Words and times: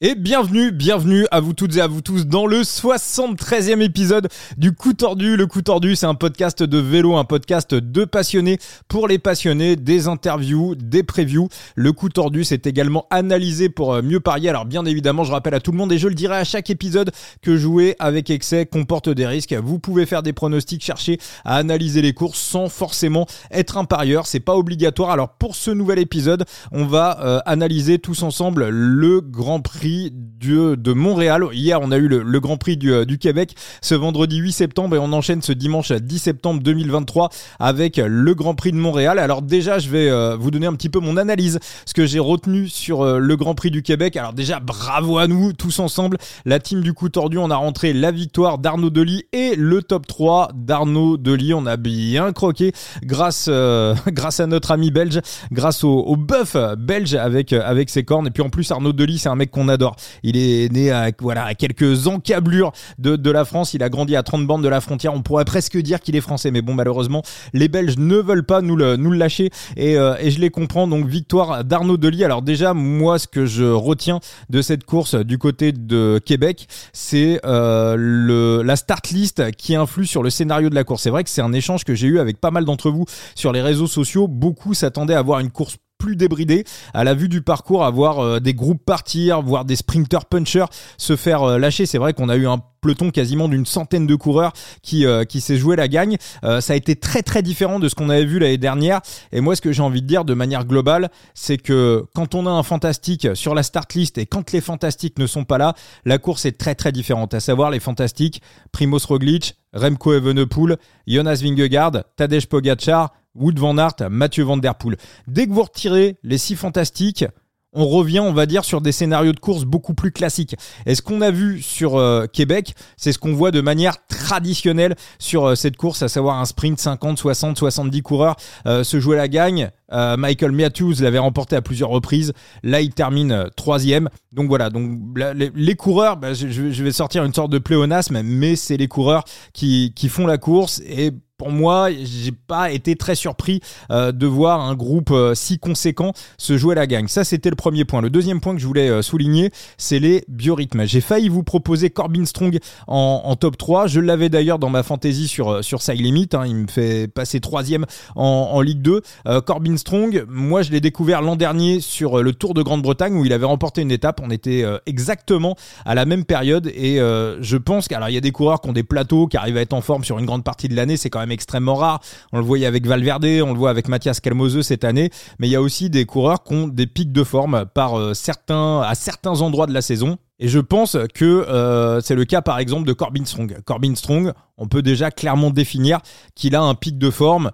Et 0.00 0.14
bienvenue, 0.14 0.70
bienvenue 0.70 1.26
à 1.32 1.40
vous 1.40 1.54
toutes 1.54 1.74
et 1.74 1.80
à 1.80 1.88
vous 1.88 2.02
tous 2.02 2.24
dans 2.24 2.46
le 2.46 2.60
73e 2.60 3.80
épisode 3.80 4.28
du 4.56 4.70
Coup 4.70 4.92
Tordu. 4.92 5.36
Le 5.36 5.48
Coup 5.48 5.60
Tordu, 5.60 5.96
c'est 5.96 6.06
un 6.06 6.14
podcast 6.14 6.62
de 6.62 6.78
vélo, 6.78 7.16
un 7.16 7.24
podcast 7.24 7.74
de 7.74 8.04
passionnés 8.04 8.60
pour 8.86 9.08
les 9.08 9.18
passionnés, 9.18 9.74
des 9.74 10.06
interviews, 10.06 10.76
des 10.76 11.02
previews. 11.02 11.48
Le 11.74 11.90
Coup 11.90 12.10
Tordu, 12.10 12.44
c'est 12.44 12.68
également 12.68 13.08
analysé 13.10 13.70
pour 13.70 13.92
euh, 13.92 14.00
mieux 14.00 14.20
parier. 14.20 14.48
Alors 14.48 14.66
bien 14.66 14.84
évidemment, 14.84 15.24
je 15.24 15.32
rappelle 15.32 15.54
à 15.54 15.58
tout 15.58 15.72
le 15.72 15.78
monde 15.78 15.90
et 15.90 15.98
je 15.98 16.06
le 16.06 16.14
dirai 16.14 16.36
à 16.36 16.44
chaque 16.44 16.70
épisode 16.70 17.10
que 17.42 17.56
jouer 17.56 17.96
avec 17.98 18.30
excès 18.30 18.66
comporte 18.66 19.08
des 19.08 19.26
risques. 19.26 19.52
Vous 19.52 19.80
pouvez 19.80 20.06
faire 20.06 20.22
des 20.22 20.32
pronostics, 20.32 20.84
chercher 20.84 21.18
à 21.44 21.56
analyser 21.56 22.02
les 22.02 22.12
courses 22.12 22.38
sans 22.38 22.68
forcément 22.68 23.26
être 23.50 23.76
un 23.76 23.84
parieur. 23.84 24.28
C'est 24.28 24.38
pas 24.38 24.54
obligatoire. 24.54 25.10
Alors 25.10 25.30
pour 25.30 25.56
ce 25.56 25.72
nouvel 25.72 25.98
épisode, 25.98 26.44
on 26.70 26.84
va 26.86 27.18
euh, 27.20 27.40
analyser 27.46 27.98
tous 27.98 28.22
ensemble 28.22 28.68
le 28.68 29.20
Grand 29.20 29.58
Prix 29.60 29.87
de 29.88 30.92
Montréal. 30.92 31.44
Hier, 31.52 31.80
on 31.80 31.90
a 31.90 31.96
eu 31.96 32.08
le, 32.08 32.40
Grand 32.40 32.56
Prix 32.56 32.76
du, 32.76 33.04
du, 33.06 33.18
Québec 33.18 33.54
ce 33.82 33.94
vendredi 33.94 34.38
8 34.38 34.52
septembre 34.52 34.96
et 34.96 34.98
on 34.98 35.12
enchaîne 35.12 35.42
ce 35.42 35.52
dimanche 35.52 35.92
10 35.92 36.18
septembre 36.18 36.62
2023 36.62 37.30
avec 37.58 37.96
le 37.96 38.34
Grand 38.34 38.54
Prix 38.54 38.72
de 38.72 38.76
Montréal. 38.76 39.18
Alors 39.18 39.42
déjà, 39.42 39.78
je 39.78 39.88
vais 39.88 40.08
euh, 40.10 40.36
vous 40.36 40.50
donner 40.50 40.66
un 40.66 40.74
petit 40.74 40.88
peu 40.88 41.00
mon 41.00 41.16
analyse, 41.16 41.58
ce 41.86 41.94
que 41.94 42.06
j'ai 42.06 42.18
retenu 42.18 42.68
sur 42.68 43.02
euh, 43.02 43.18
le 43.18 43.36
Grand 43.36 43.54
Prix 43.54 43.70
du 43.70 43.82
Québec. 43.82 44.16
Alors 44.16 44.32
déjà, 44.32 44.60
bravo 44.60 45.18
à 45.18 45.26
nous 45.26 45.52
tous 45.52 45.80
ensemble. 45.80 46.18
La 46.44 46.58
team 46.60 46.82
du 46.82 46.92
coup 46.92 47.08
tordu, 47.08 47.38
on 47.38 47.50
a 47.50 47.56
rentré 47.56 47.92
la 47.92 48.10
victoire 48.10 48.58
d'Arnaud 48.58 48.90
Delis 48.90 49.24
et 49.32 49.56
le 49.56 49.82
top 49.82 50.06
3 50.06 50.50
d'Arnaud 50.54 51.16
Delis. 51.16 51.54
On 51.54 51.66
a 51.66 51.76
bien 51.76 52.32
croqué 52.32 52.72
grâce, 53.02 53.46
euh, 53.48 53.94
grâce 54.08 54.40
à 54.40 54.46
notre 54.46 54.70
ami 54.70 54.90
belge, 54.90 55.20
grâce 55.50 55.82
au, 55.82 56.00
au 56.00 56.16
bœuf 56.16 56.56
belge 56.78 57.14
avec, 57.14 57.52
avec 57.52 57.90
ses 57.90 58.04
cornes. 58.04 58.26
Et 58.26 58.30
puis 58.30 58.42
en 58.42 58.50
plus, 58.50 58.70
Arnaud 58.70 58.92
Delis, 58.92 59.18
c'est 59.18 59.28
un 59.28 59.36
mec 59.36 59.50
qu'on 59.50 59.68
a 59.68 59.77
il 60.22 60.36
est 60.36 60.72
né 60.72 60.90
à, 60.90 61.10
voilà, 61.20 61.44
à 61.44 61.54
quelques 61.54 62.06
encablures 62.06 62.72
de, 62.98 63.16
de 63.16 63.30
la 63.30 63.44
France. 63.44 63.74
Il 63.74 63.82
a 63.82 63.88
grandi 63.88 64.16
à 64.16 64.22
30 64.22 64.46
bandes 64.46 64.62
de 64.62 64.68
la 64.68 64.80
frontière. 64.80 65.14
On 65.14 65.22
pourrait 65.22 65.44
presque 65.44 65.76
dire 65.78 66.00
qu'il 66.00 66.16
est 66.16 66.20
français. 66.20 66.50
Mais 66.50 66.62
bon, 66.62 66.74
malheureusement, 66.74 67.22
les 67.52 67.68
Belges 67.68 67.96
ne 67.98 68.16
veulent 68.16 68.44
pas 68.44 68.60
nous 68.60 68.76
le, 68.76 68.96
nous 68.96 69.10
le 69.10 69.18
lâcher. 69.18 69.50
Et, 69.76 69.96
euh, 69.96 70.16
et 70.20 70.30
je 70.30 70.40
les 70.40 70.50
comprends. 70.50 70.86
Donc, 70.86 71.06
victoire 71.06 71.64
d'Arnaud 71.64 71.96
Delis. 71.96 72.24
Alors 72.24 72.42
déjà, 72.42 72.74
moi, 72.74 73.18
ce 73.18 73.26
que 73.26 73.46
je 73.46 73.64
retiens 73.64 74.20
de 74.50 74.62
cette 74.62 74.84
course 74.84 75.14
du 75.14 75.38
côté 75.38 75.72
de 75.72 76.20
Québec, 76.24 76.68
c'est 76.92 77.40
euh, 77.44 78.62
la 78.62 78.76
start 78.76 79.10
list 79.10 79.50
qui 79.52 79.74
influe 79.74 80.06
sur 80.06 80.22
le 80.22 80.30
scénario 80.30 80.70
de 80.70 80.74
la 80.74 80.84
course. 80.84 81.02
C'est 81.02 81.10
vrai 81.10 81.24
que 81.24 81.30
c'est 81.30 81.42
un 81.42 81.52
échange 81.52 81.84
que 81.84 81.94
j'ai 81.94 82.06
eu 82.06 82.18
avec 82.18 82.40
pas 82.40 82.50
mal 82.50 82.64
d'entre 82.64 82.90
vous 82.90 83.04
sur 83.34 83.52
les 83.52 83.62
réseaux 83.62 83.86
sociaux. 83.86 84.28
Beaucoup 84.28 84.74
s'attendaient 84.74 85.14
à 85.14 85.22
voir 85.22 85.40
une 85.40 85.50
course 85.50 85.76
plus 85.98 86.16
débridé 86.16 86.64
à 86.94 87.04
la 87.04 87.14
vue 87.14 87.28
du 87.28 87.42
parcours, 87.42 87.84
à 87.84 87.90
voir 87.90 88.20
euh, 88.20 88.40
des 88.40 88.54
groupes 88.54 88.84
partir, 88.84 89.42
voir 89.42 89.64
des 89.64 89.76
sprinters 89.76 90.24
punchers 90.24 90.66
se 90.96 91.16
faire 91.16 91.42
euh, 91.42 91.58
lâcher. 91.58 91.86
C'est 91.86 91.98
vrai 91.98 92.14
qu'on 92.14 92.28
a 92.28 92.36
eu 92.36 92.46
un 92.46 92.62
peloton 92.80 93.10
quasiment 93.10 93.48
d'une 93.48 93.66
centaine 93.66 94.06
de 94.06 94.14
coureurs 94.14 94.52
qui 94.82 95.04
euh, 95.04 95.24
qui 95.24 95.40
s'est 95.40 95.56
joué 95.56 95.74
la 95.74 95.88
gagne. 95.88 96.16
ça 96.42 96.72
a 96.72 96.76
été 96.76 96.94
très 96.94 97.22
très 97.22 97.42
différent 97.42 97.80
de 97.80 97.88
ce 97.88 97.96
qu'on 97.96 98.08
avait 98.08 98.24
vu 98.24 98.38
l'année 98.38 98.56
dernière. 98.56 99.00
Et 99.32 99.40
moi, 99.40 99.56
ce 99.56 99.60
que 99.60 99.72
j'ai 99.72 99.82
envie 99.82 100.00
de 100.00 100.06
dire 100.06 100.24
de 100.24 100.34
manière 100.34 100.64
globale, 100.64 101.10
c'est 101.34 101.58
que 101.58 102.04
quand 102.14 102.36
on 102.36 102.46
a 102.46 102.50
un 102.50 102.62
fantastique 102.62 103.26
sur 103.34 103.56
la 103.56 103.64
start 103.64 103.92
list 103.94 104.16
et 104.18 104.26
quand 104.26 104.52
les 104.52 104.60
fantastiques 104.60 105.18
ne 105.18 105.26
sont 105.26 105.44
pas 105.44 105.58
là, 105.58 105.74
la 106.04 106.18
course 106.18 106.46
est 106.46 106.56
très 106.56 106.76
très 106.76 106.92
différente. 106.92 107.34
À 107.34 107.40
savoir 107.40 107.70
les 107.70 107.80
fantastiques, 107.80 108.40
Primoz 108.70 109.06
Roglic, 109.06 109.56
Remco 109.72 110.14
Evenepoel, 110.14 110.76
Jonas 111.06 111.40
Vingegaard, 111.42 112.04
Tadej 112.16 112.46
Pogacar, 112.46 113.12
Wood 113.34 113.58
Van 113.58 113.78
Aert, 113.78 114.08
Mathieu 114.10 114.44
Van 114.44 114.56
Der 114.56 114.74
Poel. 114.74 114.96
Dès 115.26 115.46
que 115.46 115.52
vous 115.52 115.62
retirez 115.62 116.16
les 116.22 116.38
six 116.38 116.56
fantastiques, 116.56 117.24
on 117.72 117.86
revient, 117.86 118.20
on 118.20 118.32
va 118.32 118.46
dire, 118.46 118.64
sur 118.64 118.80
des 118.80 118.92
scénarios 118.92 119.32
de 119.32 119.40
course 119.40 119.64
beaucoup 119.64 119.94
plus 119.94 120.10
classiques. 120.10 120.56
Et 120.86 120.94
ce 120.94 121.02
qu'on 121.02 121.20
a 121.20 121.30
vu 121.30 121.60
sur 121.60 121.96
euh, 121.96 122.26
Québec, 122.26 122.74
c'est 122.96 123.12
ce 123.12 123.18
qu'on 123.18 123.34
voit 123.34 123.50
de 123.50 123.60
manière 123.60 124.06
traditionnelle 124.06 124.96
sur 125.18 125.44
euh, 125.44 125.54
cette 125.54 125.76
course, 125.76 126.02
à 126.02 126.08
savoir 126.08 126.38
un 126.38 126.46
sprint 126.46 126.80
50, 126.80 127.18
60, 127.18 127.58
70 127.58 128.02
coureurs 128.02 128.36
euh, 128.66 128.84
se 128.84 128.98
jouer 129.00 129.16
la 129.16 129.28
gagne. 129.28 129.70
Michael 129.90 130.52
Matthews 130.52 130.96
l'avait 131.00 131.18
remporté 131.18 131.56
à 131.56 131.62
plusieurs 131.62 131.88
reprises. 131.88 132.34
Là, 132.62 132.82
il 132.82 132.92
termine 132.92 133.48
troisième. 133.56 134.10
Donc 134.32 134.48
voilà. 134.48 134.68
Donc 134.68 135.00
les, 135.34 135.76
coureurs, 135.76 136.18
bah, 136.18 136.34
je, 136.34 136.46
je, 136.46 136.84
vais 136.84 136.92
sortir 136.92 137.24
une 137.24 137.32
sorte 137.32 137.50
de 137.50 137.56
pléonasme, 137.56 138.20
mais 138.22 138.54
c'est 138.54 138.76
les 138.76 138.86
coureurs 138.86 139.24
qui, 139.54 139.94
qui 139.96 140.10
font 140.10 140.26
la 140.26 140.36
course 140.36 140.82
et 140.86 141.12
pour 141.38 141.52
moi, 141.52 141.88
j'ai 141.92 142.32
pas 142.32 142.72
été 142.72 142.96
très 142.96 143.14
surpris 143.14 143.60
euh, 143.92 144.10
de 144.10 144.26
voir 144.26 144.60
un 144.60 144.74
groupe 144.74 145.12
euh, 145.12 145.36
si 145.36 145.60
conséquent 145.60 146.12
se 146.36 146.58
jouer 146.58 146.74
la 146.74 146.88
gagne. 146.88 147.06
Ça, 147.06 147.22
c'était 147.22 147.48
le 147.48 147.56
premier 147.56 147.84
point. 147.84 148.02
Le 148.02 148.10
deuxième 148.10 148.40
point 148.40 148.54
que 148.54 148.60
je 148.60 148.66
voulais 148.66 148.88
euh, 148.88 149.02
souligner, 149.02 149.52
c'est 149.76 150.00
les 150.00 150.24
biorhythmes. 150.26 150.84
J'ai 150.84 151.00
failli 151.00 151.28
vous 151.28 151.44
proposer 151.44 151.90
Corbin 151.90 152.24
Strong 152.24 152.58
en, 152.88 153.36
top 153.36 153.56
3. 153.56 153.86
Je 153.86 154.00
l'avais 154.00 154.28
d'ailleurs 154.28 154.58
dans 154.58 154.68
ma 154.68 154.82
fantaisie 154.82 155.28
sur 155.28 155.62
sur 155.62 155.80
Side 155.80 156.00
Limit. 156.00 156.30
Hein. 156.32 156.44
Il 156.44 156.56
me 156.56 156.66
fait 156.66 157.06
passer 157.06 157.38
troisième 157.38 157.86
en, 158.16 158.50
en 158.52 158.60
Ligue 158.60 158.82
2. 158.82 159.02
Corbin 159.46 159.76
Strong, 159.76 160.24
moi, 160.28 160.62
je 160.62 160.72
l'ai 160.72 160.80
découvert 160.80 161.22
l'an 161.22 161.36
dernier 161.36 161.80
sur 161.80 162.20
le 162.20 162.32
Tour 162.32 162.54
de 162.54 162.62
Grande-Bretagne 162.62 163.14
où 163.14 163.24
il 163.24 163.32
avait 163.32 163.46
remporté 163.46 163.82
une 163.82 163.92
étape. 163.92 164.20
On 164.24 164.30
était 164.30 164.64
exactement 164.86 165.56
à 165.84 165.94
la 165.94 166.04
même 166.04 166.24
période 166.24 166.66
et 166.74 166.96
je 166.96 167.56
pense 167.56 167.86
qu'alors 167.86 168.08
il 168.08 168.14
y 168.14 168.18
a 168.18 168.22
des 168.22 168.32
coureurs 168.32 168.60
qui 168.60 168.70
ont 168.70 168.72
des 168.72 168.82
plateaux 168.82 169.28
qui 169.28 169.36
arrivent 169.36 169.56
à 169.56 169.60
être 169.60 169.74
en 169.74 169.82
forme 169.82 170.02
sur 170.02 170.18
une 170.18 170.26
grande 170.26 170.42
partie 170.42 170.68
de 170.68 170.74
l'année. 170.74 170.96
C'est 170.96 171.10
quand 171.10 171.20
même 171.20 171.27
extrêmement 171.30 171.74
rare. 171.74 172.00
On 172.32 172.38
le 172.38 172.44
voyait 172.44 172.66
avec 172.66 172.86
Valverde, 172.86 173.26
on 173.44 173.52
le 173.52 173.58
voit 173.58 173.70
avec 173.70 173.88
Mathias 173.88 174.20
Calmoseux 174.20 174.62
cette 174.62 174.84
année, 174.84 175.10
mais 175.38 175.48
il 175.48 175.50
y 175.50 175.56
a 175.56 175.62
aussi 175.62 175.90
des 175.90 176.04
coureurs 176.04 176.42
qui 176.42 176.54
ont 176.54 176.68
des 176.68 176.86
pics 176.86 177.12
de 177.12 177.24
forme 177.24 177.66
par 177.74 177.98
euh, 177.98 178.14
certains, 178.14 178.80
à 178.80 178.94
certains 178.94 179.40
endroits 179.40 179.66
de 179.66 179.74
la 179.74 179.82
saison. 179.82 180.18
Et 180.40 180.48
je 180.48 180.60
pense 180.60 180.96
que 181.14 181.24
euh, 181.24 182.00
c'est 182.00 182.14
le 182.14 182.24
cas 182.24 182.42
par 182.42 182.58
exemple 182.58 182.86
de 182.86 182.92
Corbin 182.92 183.24
Strong. 183.24 183.60
Corbin 183.64 183.94
Strong, 183.94 184.32
on 184.56 184.68
peut 184.68 184.82
déjà 184.82 185.10
clairement 185.10 185.50
définir 185.50 186.00
qu'il 186.34 186.54
a 186.54 186.62
un 186.62 186.74
pic 186.74 186.96
de 186.98 187.10
forme 187.10 187.50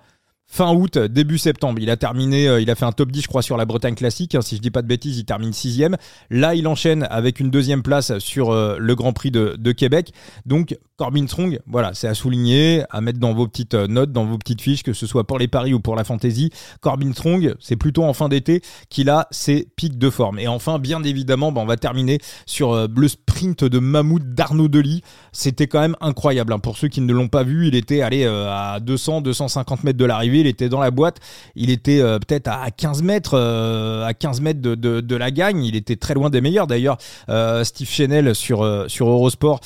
fin 0.54 0.72
août, 0.72 0.98
début 0.98 1.36
septembre. 1.36 1.80
Il 1.80 1.90
a 1.90 1.96
terminé, 1.96 2.46
euh, 2.46 2.60
il 2.60 2.70
a 2.70 2.76
fait 2.76 2.84
un 2.84 2.92
top 2.92 3.10
10, 3.10 3.22
je 3.22 3.26
crois, 3.26 3.42
sur 3.42 3.56
la 3.56 3.64
Bretagne 3.64 3.96
classique. 3.96 4.36
Hein, 4.36 4.40
si 4.40 4.54
je 4.54 4.60
dis 4.60 4.70
pas 4.70 4.82
de 4.82 4.86
bêtises, 4.86 5.18
il 5.18 5.24
termine 5.24 5.52
sixième. 5.52 5.96
Là, 6.30 6.54
il 6.54 6.68
enchaîne 6.68 7.08
avec 7.10 7.40
une 7.40 7.50
deuxième 7.50 7.82
place 7.82 8.16
sur 8.18 8.52
euh, 8.52 8.76
le 8.78 8.94
Grand 8.94 9.12
Prix 9.12 9.32
de, 9.32 9.72
Québec. 9.72 10.12
Donc, 10.46 10.78
Corbin 10.96 11.26
Strong, 11.26 11.58
voilà, 11.66 11.92
c'est 11.94 12.06
à 12.06 12.14
souligner, 12.14 12.84
à 12.90 13.00
mettre 13.00 13.18
dans 13.18 13.34
vos 13.34 13.48
petites 13.48 13.74
euh, 13.74 13.88
notes, 13.88 14.12
dans 14.12 14.26
vos 14.26 14.38
petites 14.38 14.60
fiches, 14.60 14.84
que 14.84 14.92
ce 14.92 15.08
soit 15.08 15.26
pour 15.26 15.40
les 15.40 15.48
paris 15.48 15.74
ou 15.74 15.80
pour 15.80 15.96
la 15.96 16.04
fantasy. 16.04 16.50
Corbin 16.80 17.12
Strong, 17.12 17.56
c'est 17.58 17.74
plutôt 17.74 18.04
en 18.04 18.12
fin 18.12 18.28
d'été 18.28 18.62
qu'il 18.90 19.10
a 19.10 19.26
ses 19.32 19.66
pics 19.74 19.98
de 19.98 20.08
forme. 20.08 20.38
Et 20.38 20.46
enfin, 20.46 20.78
bien 20.78 21.02
évidemment, 21.02 21.50
bah, 21.50 21.62
on 21.62 21.66
va 21.66 21.76
terminer 21.76 22.20
sur 22.46 22.86
le 22.86 23.08
de 23.34 23.78
Mammouth 23.78 24.34
d'Arnaud 24.34 24.68
Delis. 24.68 25.02
C'était 25.32 25.66
quand 25.66 25.80
même 25.80 25.96
incroyable. 26.00 26.52
Hein. 26.52 26.58
Pour 26.58 26.76
ceux 26.76 26.88
qui 26.88 27.00
ne 27.00 27.12
l'ont 27.12 27.28
pas 27.28 27.42
vu, 27.42 27.66
il 27.68 27.74
était 27.74 28.00
allé 28.00 28.24
à 28.24 28.78
200, 28.80 29.20
250 29.22 29.84
mètres 29.84 29.98
de 29.98 30.04
l'arrivée 30.04 30.34
il 30.40 30.46
était 30.46 30.68
dans 30.68 30.80
la 30.80 30.90
boîte, 30.90 31.20
il 31.54 31.70
était 31.70 32.00
euh, 32.00 32.18
peut-être 32.18 32.48
à 32.48 32.70
15 32.70 33.02
mètres, 33.02 33.34
euh, 33.34 34.04
à 34.04 34.14
15 34.14 34.40
mètres 34.40 34.60
de, 34.60 34.74
de, 34.74 35.16
la 35.16 35.30
gagne, 35.30 35.64
il 35.64 35.76
était 35.76 35.96
très 35.96 36.14
loin 36.14 36.30
des 36.30 36.40
meilleurs. 36.40 36.66
D'ailleurs, 36.66 36.96
euh, 37.28 37.64
Steve 37.64 37.88
Chenel 37.88 38.34
sur 38.34 38.64
sur 38.88 39.08
Eurosport, 39.08 39.60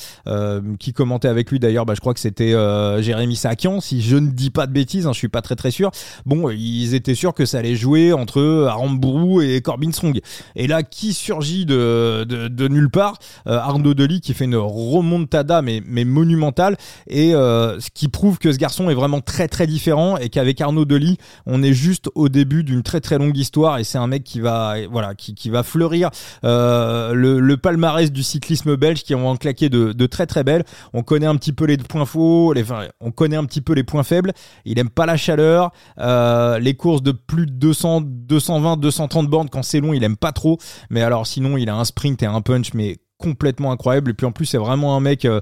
qui 0.79 0.93
commentait 0.93 1.27
avec 1.27 1.51
lui 1.51 1.59
d'ailleurs, 1.59 1.85
bah, 1.85 1.93
je 1.95 1.99
crois 1.99 2.13
que 2.13 2.19
c'était 2.19 2.53
Jérémy 3.01 3.35
Sakian, 3.35 3.81
si 3.81 4.01
je 4.01 4.17
ne 4.17 4.29
dis 4.29 4.49
pas 4.49 4.67
de 4.67 4.71
bêtises, 4.71 5.07
hein, 5.07 5.13
je 5.13 5.17
suis 5.17 5.29
pas 5.29 5.41
très 5.41 5.55
très 5.55 5.71
sûr. 5.71 5.91
Bon, 6.25 6.49
ils 6.49 6.93
étaient 6.93 7.15
sûrs 7.15 7.33
que 7.33 7.45
ça 7.45 7.59
allait 7.59 7.75
jouer 7.75 8.13
entre 8.13 8.67
Aramburu 8.67 9.47
et 9.47 9.61
Corbin 9.61 9.91
Strong. 9.91 10.19
Et 10.55 10.67
là, 10.67 10.83
qui 10.83 11.13
surgit 11.13 11.65
de, 11.65 12.25
de, 12.27 12.47
de 12.47 12.67
nulle 12.67 12.89
part 12.89 13.17
Arnaud 13.59 13.93
Delis 13.93 14.21
qui 14.21 14.33
fait 14.33 14.45
une 14.45 14.55
remontada 14.55 15.61
mais, 15.61 15.81
mais 15.85 16.05
monumentale 16.05 16.77
et 17.07 17.31
ce 17.31 17.89
qui 17.93 18.07
prouve 18.07 18.37
que 18.39 18.51
ce 18.51 18.57
garçon 18.57 18.89
est 18.89 18.93
vraiment 18.93 19.21
très 19.21 19.47
très 19.47 19.67
différent 19.67 20.17
et 20.17 20.29
qu'avec 20.29 20.61
Arnaud 20.61 20.85
Delis, 20.85 21.17
on 21.45 21.63
est 21.63 21.73
juste 21.73 22.09
au 22.15 22.29
début 22.29 22.63
d'une 22.63 22.83
très 22.83 23.01
très 23.01 23.17
longue 23.17 23.37
histoire 23.37 23.77
et 23.77 23.83
c'est 23.83 23.97
un 23.97 24.07
mec 24.07 24.23
qui 24.23 24.39
va 24.39 24.75
voilà 24.89 25.15
qui, 25.15 25.35
qui 25.35 25.49
va 25.49 25.63
fleurir 25.63 26.09
euh, 26.43 27.13
le, 27.13 27.57
palmarès 27.57 28.11
du 28.11 28.23
cyclisme 28.23 28.75
belge 28.75 29.03
qui 29.03 29.13
ont 29.15 29.35
claqué 29.35 29.69
de, 29.69 29.91
de 29.91 30.05
très 30.05 30.25
très 30.25 30.43
belles. 30.43 30.63
On 30.93 31.03
connaît 31.03 31.25
un 31.25 31.35
petit 31.35 31.51
peu 31.51 31.65
les 31.65 31.77
points 31.77 32.05
faux, 32.05 32.53
les, 32.53 32.63
enfin, 32.63 32.87
on 33.01 33.11
connaît 33.11 33.35
un 33.35 33.45
petit 33.45 33.61
peu 33.61 33.73
les 33.73 33.83
points 33.83 34.03
faibles. 34.03 34.31
Il 34.65 34.79
aime 34.79 34.89
pas 34.89 35.05
la 35.05 35.17
chaleur, 35.17 35.71
euh, 35.99 36.59
les 36.59 36.73
courses 36.75 37.03
de 37.03 37.11
plus 37.11 37.45
de 37.45 37.51
200, 37.51 38.01
220, 38.01 38.77
230 38.77 39.27
bornes 39.27 39.49
quand 39.49 39.63
c'est 39.63 39.81
long, 39.81 39.93
il 39.93 40.03
aime 40.03 40.17
pas 40.17 40.31
trop. 40.31 40.57
Mais 40.89 41.01
alors 41.01 41.27
sinon, 41.27 41.57
il 41.57 41.69
a 41.69 41.75
un 41.75 41.85
sprint 41.85 42.23
et 42.23 42.27
un 42.27 42.41
punch 42.41 42.73
mais 42.73 42.97
complètement 43.19 43.71
incroyable. 43.71 44.11
Et 44.11 44.13
puis 44.13 44.25
en 44.25 44.31
plus, 44.31 44.45
c'est 44.45 44.57
vraiment 44.57 44.95
un 44.95 45.01
mec, 45.01 45.25
euh, 45.25 45.41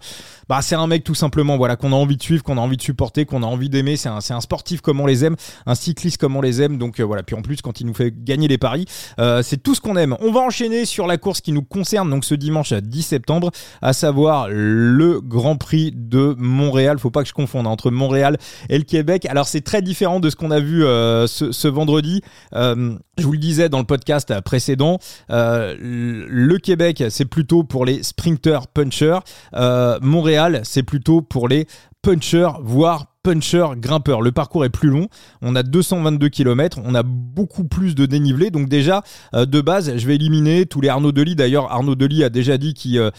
bah 0.50 0.62
c'est 0.62 0.75
un 0.75 0.88
mec 0.88 1.03
tout 1.03 1.13
simplement, 1.13 1.57
voilà, 1.57 1.75
qu'on 1.75 1.94
a 1.94 1.95
envie 1.95 2.18
de 2.18 2.24
suivre, 2.24 2.44
qu'on 2.44 2.57
a 2.57 2.62
envie 2.62 2.75
de 2.75 2.81
supporter, 2.81 3.25
qu'on 3.25 3.44
a 3.44 3.45
envie 3.45 3.69
d'aimer. 3.69 3.97
C'est 3.97 4.09
un, 4.09 4.18
un 4.18 4.41
sportif 4.41 4.81
comme 4.81 5.00
on 5.00 5.06
les 5.06 5.24
aime, 5.24 5.35
un 5.68 5.75
cycliste 5.75 6.18
comme 6.18 6.35
on 6.35 6.41
les 6.41 6.62
aime. 6.62 6.77
Donc 6.77 7.00
euh, 7.00 7.03
voilà. 7.03 7.21
Puis 7.21 7.35
en 7.35 7.41
plus, 7.44 7.62
quand 7.62 7.79
il 7.79 7.85
nous 7.85 7.94
fait 7.94 8.12
gagner 8.12 8.47
les 8.47 8.57
paris, 8.57 8.85
euh, 9.19 9.44
c'est 9.44 9.62
tout 9.62 9.75
ce 9.75 9.81
qu'on 9.81 9.95
aime. 9.95 10.18
On 10.21 10.31
va 10.31 10.39
enchaîner 10.39 10.85
sur 10.85 11.06
la 11.06 11.18
course 11.18 11.39
qui 11.39 11.51
nous 11.51 11.62
concerne, 11.62 12.09
donc 12.09 12.25
ce 12.25 12.33
dimanche 12.33 12.74
10 12.74 13.03
septembre, 13.03 13.51
à 13.83 13.94
savoir 13.94 14.47
le 14.50 15.21
Grand 15.21 15.56
Prix 15.56 15.94
de 15.95 16.35
Montréal. 16.39 16.97
Faut 16.97 17.12
pas 17.12 17.21
que 17.21 17.29
je 17.29 17.33
confonde 17.33 17.68
hein, 17.68 17.69
entre 17.69 17.91
Montréal 17.91 18.38
et 18.69 18.77
le 18.79 18.85
Québec. 18.85 19.27
Alors 19.27 19.47
c'est 19.47 19.62
très 19.62 19.83
différent 19.83 20.19
de 20.19 20.31
ce 20.31 20.35
qu'on 20.35 20.50
a 20.50 20.59
vu 20.59 20.81
ce, 20.81 21.50
ce, 21.51 21.68
vendredi. 21.68 22.21
je 22.53 22.97
vous 23.19 23.31
le 23.33 23.38
disais 23.38 23.69
dans 23.69 23.79
le 23.79 23.85
podcast 23.85 24.33
précédent, 24.41 24.97
le 25.29 26.57
Québec, 26.57 27.03
c'est 27.09 27.25
plutôt 27.25 27.66
pour 27.67 27.85
les 27.85 28.03
sprinters 28.03 28.67
punchers. 28.67 29.19
Euh, 29.53 29.99
Montréal, 30.01 30.61
c'est 30.63 30.83
plutôt 30.83 31.21
pour 31.21 31.47
les 31.47 31.67
punchers, 32.07 32.62
voire 32.62 33.18
puncher 33.27 33.65
grimpeur. 33.75 34.21
Le 34.21 34.31
parcours 34.31 34.63
est 34.63 34.69
plus 34.69 34.89
long, 34.89 35.09
on 35.42 35.54
a 35.57 35.63
222 35.63 36.30
km, 36.30 36.80
on 36.86 36.95
a 36.95 37.04
beaucoup 37.04 37.65
plus 37.65 37.94
de 37.94 38.06
dénivelé. 38.06 38.51
Donc 38.51 38.69
déjà, 38.69 39.04
euh, 39.33 39.45
de 39.45 39.59
base, 39.59 39.98
je 39.98 40.07
vais 40.07 40.15
éliminer 40.15 40.65
tous 40.65 40.80
les 40.80 40.88
Arnaud 40.88 41.12
Delis. 41.12 41.36
D'ailleurs, 41.36 41.69
Arnaud 41.69 41.95
Delis 41.95 42.24
a 42.24 42.30
déjà 42.30 42.57
dit 42.57 42.74
qu'il 42.74 42.98
euh, 43.00 43.12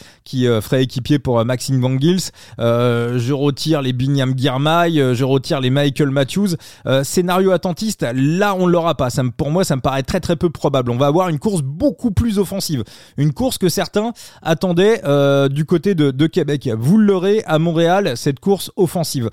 euh, 0.45 0.61
ferait 0.63 0.83
équipier 0.83 1.19
pour 1.19 1.45
Maxime 1.45 1.79
Van 1.83 1.99
Gils. 1.99 2.31
je 2.59 3.33
retire 3.35 3.83
les 3.83 3.93
Binyam 3.93 4.33
Girmay, 4.35 5.15
je 5.15 5.25
retire 5.25 5.61
les 5.61 5.69
Michael 5.69 6.09
Matthews. 6.09 6.57
scénario 7.03 7.51
attentiste, 7.51 8.07
là, 8.15 8.55
on 8.55 8.67
ne 8.67 8.73
l'aura 8.73 8.95
pas. 8.95 9.09
Pour 9.37 9.51
moi, 9.51 9.65
ça 9.65 9.77
me 9.77 9.83
paraît 9.83 10.05
très 10.05 10.21
très 10.21 10.37
peu 10.37 10.49
probable. 10.49 10.91
On 10.91 10.97
va 10.97 11.07
avoir 11.07 11.29
une 11.29 11.39
course 11.39 11.61
beaucoup 11.61 12.13
plus 12.13 12.39
offensive. 12.39 12.83
Une 13.19 13.35
course 13.35 13.59
que 13.59 13.69
certains 13.69 14.13
attendaient 14.41 15.03
du 15.51 15.67
côté 15.67 15.95
de, 15.95 16.11
de 16.11 16.27
Québec. 16.27 16.71
Vous 16.79 16.97
l'aurez 16.97 17.43
à 17.45 17.59
Montréal, 17.59 18.13
cette 18.17 18.41
course 18.41 18.73
offensive 18.79 19.31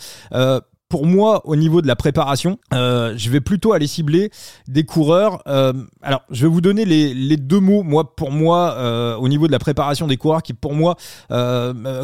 pour 0.90 1.06
moi, 1.06 1.42
au 1.46 1.56
niveau 1.56 1.82
de 1.82 1.88
la 1.88 1.96
préparation, 1.96 2.60
euh, 2.74 3.14
je 3.18 3.30
vais 3.30 3.42
plutôt 3.42 3.74
aller 3.74 3.88
cibler 3.88 4.30
des 4.68 4.84
coureurs. 4.84 5.42
Euh, 5.48 5.74
alors, 6.02 6.22
je 6.30 6.46
vais 6.46 6.52
vous 6.52 6.62
donner 6.62 6.86
les, 6.86 7.38
deux 7.38 7.60
mots, 7.60 7.84
moi, 7.84 8.16
pour 8.16 8.32
moi, 8.32 8.76
euh, 8.78 9.16
au 9.16 9.28
niveau 9.28 9.48
de 9.48 9.52
la 9.52 9.60
préparation 9.60 10.08
des 10.08 10.18
coureurs, 10.18 10.44
qui 10.44 10.54
pour 10.54 10.74
moi 10.74 10.96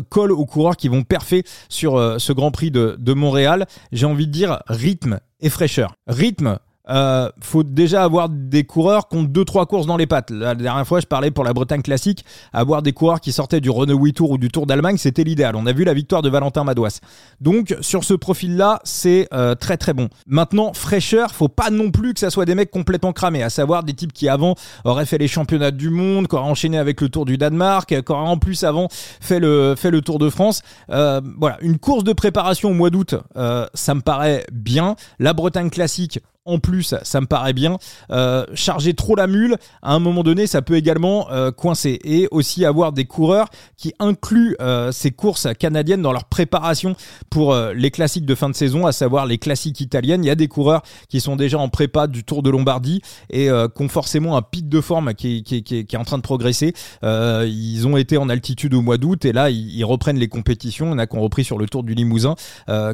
collent 0.10 0.32
aux 0.32 0.46
coureurs 0.46 0.78
qui 0.78 0.88
vont 0.88 1.04
perfer 1.04 1.44
sur 1.70 2.20
ce 2.20 2.34
Grand 2.34 2.52
Prix 2.52 2.72
de, 2.72 2.96
de 3.00 3.14
Montréal. 3.14 3.66
J'ai 3.92 4.06
envie 4.06 4.28
de 4.28 4.32
dire 4.32 4.62
rythme 4.68 5.20
et 5.40 5.50
fraîcheur. 5.50 5.94
Rythme, 6.08 6.58
euh, 6.90 7.30
faut 7.42 7.64
déjà 7.64 8.04
avoir 8.04 8.30
des 8.30 8.64
coureurs 8.64 9.08
qui 9.08 9.18
ont 9.18 9.24
deux 9.24 9.46
trois 9.46 9.66
courses 9.66 9.86
dans 9.86 9.98
les 9.98 10.08
pattes. 10.08 10.32
La 10.32 10.56
dernière 10.56 10.86
fois, 10.88 11.00
je 11.00 11.06
parlais 11.06 11.32
pour 11.32 11.44
la 11.44 11.54
Bretagne 11.54 11.82
classique, 11.82 12.26
avoir 12.54 12.82
des 12.82 12.94
coureurs 12.94 13.22
qui 13.22 13.32
sortaient 13.32 13.62
du 13.62 13.70
Renault 13.70 14.00
Tour 14.12 14.32
ou 14.32 14.38
du 14.38 14.50
Tour 14.50 14.66
d'Allemagne, 14.66 14.98
c'était 14.98 15.24
l'idéal. 15.24 15.56
On 15.56 15.66
a 15.66 15.74
vu 15.74 15.84
la 15.84 15.94
victoire 15.94 16.22
de 16.22 16.30
Valentin 16.30 16.64
Madouas. 16.64 17.00
Donc 17.40 17.76
sur 17.82 18.04
ce 18.04 18.14
profil-là, 18.14 18.80
c'est 18.84 19.28
euh, 19.34 19.56
très 19.56 19.78
très 19.78 19.94
bon. 19.94 20.10
Maintenant, 20.28 20.74
fraîcheur, 20.74 21.32
faut 21.32 21.48
pas 21.48 21.70
non 21.70 21.92
plus 21.92 22.14
que 22.14 22.20
ça 22.20 22.30
soit 22.30 22.46
des 22.46 22.56
mecs 22.56 22.72
complètement 22.72 23.14
cramés, 23.14 23.44
à 23.44 23.50
savoir 23.50 23.84
des 23.84 23.94
types 23.94 24.14
qui 24.14 24.28
avant 24.28 24.56
auraient 24.86 25.06
fait 25.06 25.18
les 25.18 25.28
championnats 25.28 25.72
du 25.72 25.90
monde, 25.90 26.28
qui 26.28 26.36
auraient 26.36 26.50
enchaîné 26.50 26.78
avec 26.78 27.00
le 27.02 27.10
Tour 27.10 27.26
du 27.26 27.38
Danemark, 27.38 27.90
qui 27.90 28.12
auraient 28.12 28.30
en 28.30 28.38
plus 28.38 28.64
avant 28.64 28.88
fait 28.92 29.40
le 29.40 29.76
fait 29.78 29.92
le 29.92 30.02
Tour 30.02 30.20
de 30.20 30.30
France. 30.30 30.62
Euh, 30.90 31.22
voilà, 31.38 31.58
une 31.62 31.78
course 31.78 32.04
de 32.04 32.14
préparation 32.14 32.72
au 32.72 32.74
mois 32.74 32.90
d'août, 32.90 33.16
euh, 33.38 33.66
ça 33.74 33.96
me 33.96 34.02
paraît 34.02 34.46
bien. 34.52 34.96
La 35.20 35.34
Bretagne 35.34 35.70
classique, 35.70 36.20
en 36.46 36.58
plus, 36.58 36.96
ça 37.04 37.22
me 37.22 37.28
paraît 37.28 37.54
bien. 37.54 37.78
Euh, 38.10 38.46
charger 38.56 38.96
trop 38.96 39.16
la 39.16 39.28
mule, 39.28 39.58
à 39.84 39.94
un 39.94 40.00
moment 40.00 40.24
donné, 40.24 40.48
ça 40.48 40.64
peut 40.64 40.76
également 40.76 41.30
euh, 41.30 41.52
coincer. 41.52 42.00
Et 42.04 42.28
aussi 42.32 42.66
avoir 42.66 42.94
des 42.94 43.06
coureurs 43.06 43.48
qui 43.78 43.94
incluent 44.00 44.56
euh, 44.60 44.92
ces 44.92 45.12
courses 45.12 45.48
canadiennes 45.60 46.02
dans 46.02 46.14
leur 46.14 46.26
préparation 46.26 46.96
pour 47.30 47.56
les 47.56 47.92
classiques 47.92 48.26
de 48.26 48.34
fin 48.34 48.50
de 48.50 48.56
saison, 48.56 48.88
à 48.88 48.92
savoir 48.92 49.28
les 49.28 49.38
classiques 49.38 49.82
italiennes. 49.82 50.24
Il 50.24 50.28
y 50.28 50.32
a 50.32 50.36
des 50.36 50.48
coureurs 50.48 50.82
qui 51.10 51.22
sont 51.22 51.36
déjà 51.36 51.60
en 51.60 51.70
prépa 51.70 52.08
du 52.08 52.24
Tour 52.24 52.42
de 52.42 52.50
Lombardie 52.50 53.02
et 53.30 53.48
qui 53.48 53.84
ont 53.84 53.90
forcément 53.90 54.36
un 54.36 54.42
pic 54.42 54.68
de 54.68 54.82
forme 54.82 55.14
qui, 55.14 55.44
est 55.48 55.96
en 55.96 56.04
train 56.04 56.18
de 56.18 56.24
progresser. 56.24 56.74
ils 57.04 57.88
ont 57.88 57.98
été 57.98 58.18
en 58.18 58.30
altitude 58.30 58.74
au 58.74 58.82
mois 58.82 58.98
d'août 58.98 59.26
et 59.26 59.32
là, 59.32 59.50
ils, 59.50 59.84
reprennent 59.86 60.20
les 60.20 60.28
compétitions. 60.28 60.92
En 60.92 60.98
a 60.98 61.08
qui 61.08 61.16
ont 61.16 61.22
repris 61.22 61.44
sur 61.44 61.58
le 61.58 61.68
Tour 61.68 61.84
du 61.84 61.94
Limousin, 61.94 62.36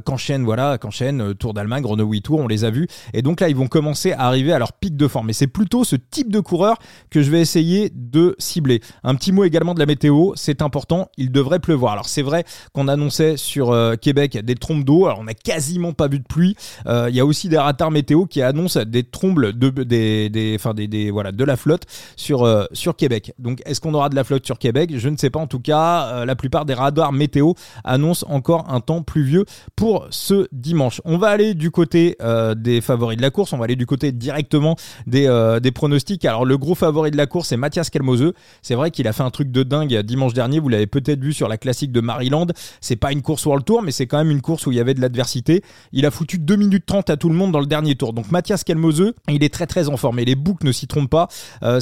qu'enchaîne, 0.06 0.44
voilà, 0.44 0.78
qu'enchaîne, 0.78 1.34
Tour 1.36 1.54
d'Allemagne, 1.54 1.86
Renault 1.86 2.14
Tour, 2.24 2.40
on 2.40 2.48
les 2.48 2.64
a 2.64 2.70
vus. 2.70 2.88
Et 3.14 3.22
donc 3.22 3.37
là, 3.42 3.50
ils 3.50 3.56
vont 3.56 3.68
commencer 3.68 4.12
à 4.14 4.28
arriver 4.28 4.54
à 4.54 4.60
leur 4.60 4.74
pic 4.74 4.96
de 4.96 5.08
forme. 5.08 5.30
Et 5.30 5.34
c'est 5.34 5.48
plutôt 5.48 5.84
ce 5.84 5.96
type 5.96 6.32
de 6.32 6.40
coureur 6.40 6.78
que 7.10 7.22
je 7.22 7.32
vais 7.32 7.42
essayer 7.42 7.92
de 7.94 8.36
cibler. 8.40 8.82
Un 9.04 9.16
petit 9.16 9.32
mot 9.32 9.44
également 9.44 9.74
de 9.74 9.80
la 9.80 9.86
météo, 9.86 10.32
c'est 10.36 10.62
important, 10.62 11.10
il 11.18 11.32
devrait 11.32 11.60
pleuvoir. 11.60 11.94
Alors 11.94 12.08
c'est 12.08 12.22
vrai 12.22 12.44
qu'on 12.74 12.88
annonçait 12.88 13.38
sur 13.38 13.72
euh, 13.72 13.96
Québec 13.96 14.38
des 14.38 14.56
trompes 14.56 14.84
d'eau, 14.84 15.06
alors 15.06 15.20
on 15.20 15.24
n'a 15.24 15.34
quasiment 15.34 15.94
pas 15.94 16.08
vu 16.08 16.20
de 16.20 16.26
pluie. 16.26 16.56
Euh, 16.88 17.08
il 17.10 17.16
y 17.16 17.20
a 17.20 17.26
aussi 17.26 17.50
des 17.50 17.58
radars 17.58 17.92
météo 17.92 18.26
qui 18.26 18.42
annoncent 18.42 18.84
des 18.84 19.04
trompes 19.04 19.40
de, 19.40 19.70
des, 19.84 20.30
des, 20.30 20.56
enfin 20.56 20.74
des, 20.74 21.12
voilà, 21.12 21.32
de 21.32 21.44
la 21.44 21.56
flotte 21.56 21.84
sur, 22.16 22.44
euh, 22.44 22.66
sur 22.72 22.96
Québec. 22.96 23.34
Donc 23.40 23.62
est-ce 23.66 23.82
qu'on 23.82 23.94
aura 23.94 24.10
de 24.10 24.16
la 24.16 24.24
flotte 24.24 24.46
sur 24.46 24.60
Québec? 24.60 24.92
Je 24.96 25.10
ne 25.10 25.18
sais 25.18 25.30
pas. 25.30 25.40
En 25.40 25.48
tout 25.48 25.60
cas, 25.60 26.26
la 26.26 26.36
plupart 26.36 26.66
des 26.66 26.74
radars 26.74 27.12
météo 27.12 27.54
annoncent 27.84 28.26
encore 28.30 28.70
un 28.70 28.80
temps 28.80 29.04
pluvieux 29.04 29.46
pour 29.76 30.08
ce 30.10 30.48
dimanche. 30.52 31.02
On 31.06 31.18
va 31.18 31.28
aller 31.28 31.54
du 31.54 31.72
côté 31.72 32.18
des 32.56 32.82
favoris 32.82 33.18
de 33.18 33.22
la 33.22 33.27
course. 33.30 33.54
On 33.54 33.58
va 33.58 33.66
aller 33.66 33.76
du 33.76 33.86
côté 33.86 34.12
directement 34.12 34.76
des, 35.06 35.28
euh, 35.28 35.60
des 35.60 35.72
pronostics. 35.72 36.26
Alors 36.26 36.46
le 36.46 36.58
gros 36.58 36.76
favori 36.76 37.12
de 37.12 37.18
la 37.18 37.26
course, 37.26 37.50
c'est 37.50 37.58
Mathias 37.58 37.90
Kelmose. 37.90 38.34
C'est 38.62 38.76
vrai 38.76 38.92
qu'il 38.92 39.08
a 39.08 39.14
fait 39.14 39.24
un 39.24 39.30
truc 39.30 39.52
de 39.52 39.64
dingue 39.64 39.96
dimanche 40.02 40.34
dernier. 40.34 40.60
Vous 40.60 40.70
l'avez 40.70 40.88
peut-être 40.88 41.22
vu 41.22 41.34
sur 41.34 41.48
la 41.48 41.58
classique 41.58 41.92
de 41.92 42.02
Maryland. 42.02 42.48
C'est 42.82 42.96
pas 42.96 43.12
une 43.12 43.22
course 43.22 43.46
World 43.46 43.66
Tour, 43.66 43.82
mais 43.82 43.92
c'est 43.92 44.08
quand 44.08 44.18
même 44.18 44.32
une 44.32 44.42
course 44.42 44.66
où 44.68 44.72
il 44.72 44.78
y 44.78 44.82
avait 44.82 44.94
de 44.94 45.02
l'adversité. 45.02 45.64
Il 45.92 46.06
a 46.06 46.12
foutu 46.12 46.40
2 46.40 46.56
minutes 46.56 46.86
30 46.86 47.10
à 47.10 47.18
tout 47.18 47.30
le 47.30 47.36
monde 47.36 47.52
dans 47.52 47.60
le 47.60 47.66
dernier 47.66 47.96
tour. 47.96 48.14
Donc 48.14 48.32
Mathias 48.32 48.64
Kelmose, 48.64 49.14
il 49.30 49.44
est 49.44 49.54
très 49.54 49.68
très 49.68 49.90
en 49.90 49.98
forme. 49.98 50.20
Et 50.20 50.26
les 50.26 50.36
books 50.36 50.64
ne 50.64 50.72
s'y 50.72 50.88
trompent 50.88 51.10
pas. 51.10 51.28
Euh, 51.64 51.80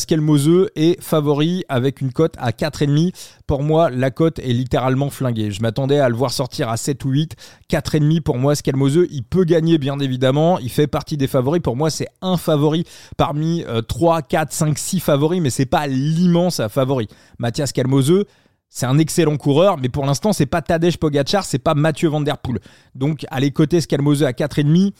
est 0.76 1.02
favori 1.02 1.64
avec 1.70 2.02
une 2.02 2.12
cote 2.12 2.36
à 2.38 2.52
4,5. 2.52 3.14
Pour 3.48 3.64
moi, 3.64 3.90
la 3.90 4.12
cote 4.12 4.40
est 4.40 4.54
littéralement 4.54 5.10
flinguée. 5.10 5.52
Je 5.52 5.62
m'attendais 5.62 6.00
à 6.00 6.10
le 6.10 6.16
voir 6.16 6.32
sortir 6.32 6.70
à 6.70 6.78
7 6.78 7.04
ou 7.06 7.10
8. 7.10 7.36
4,5 7.70 8.22
pour 8.22 8.38
moi, 8.38 8.56
Skelmose, 8.56 9.08
il 9.10 9.24
peut 9.24 9.44
gagner 9.44 9.78
bien 9.78 10.00
évidemment. 10.00 10.60
Il 10.60 10.70
fait 10.70 10.88
partie 10.88 11.18
des 11.18 11.28
favoris. 11.36 11.62
Pour 11.62 11.76
moi, 11.76 11.90
c'est 11.90 12.08
un 12.22 12.38
favori 12.38 12.86
parmi 13.18 13.64
3, 13.88 14.22
4, 14.22 14.54
5, 14.54 14.78
6 14.78 15.00
favoris, 15.00 15.42
mais 15.42 15.50
c'est 15.50 15.66
pas 15.66 15.88
l'immense 15.88 16.62
favori. 16.70 17.08
Mathias 17.40 17.72
Kalmose, 17.72 18.26
c'est 18.70 18.86
un 18.86 18.98
excellent 18.98 19.38
coureur, 19.38 19.78
mais 19.78 19.90
pour 19.90 20.06
l'instant, 20.06 20.34
c'est 20.34 20.46
pas 20.46 20.62
Tadej 20.62 20.98
Pogacar, 20.98 21.44
c'est 21.44 21.60
pas 21.60 21.76
Mathieu 21.76 22.10
Van 22.10 22.22
Der 22.22 22.38
Poel. 22.38 22.60
Donc, 22.94 23.26
aller 23.30 23.52
côté 23.52 23.82
Skalmose 23.82 24.24
à 24.24 24.32
4,5, 24.32 24.92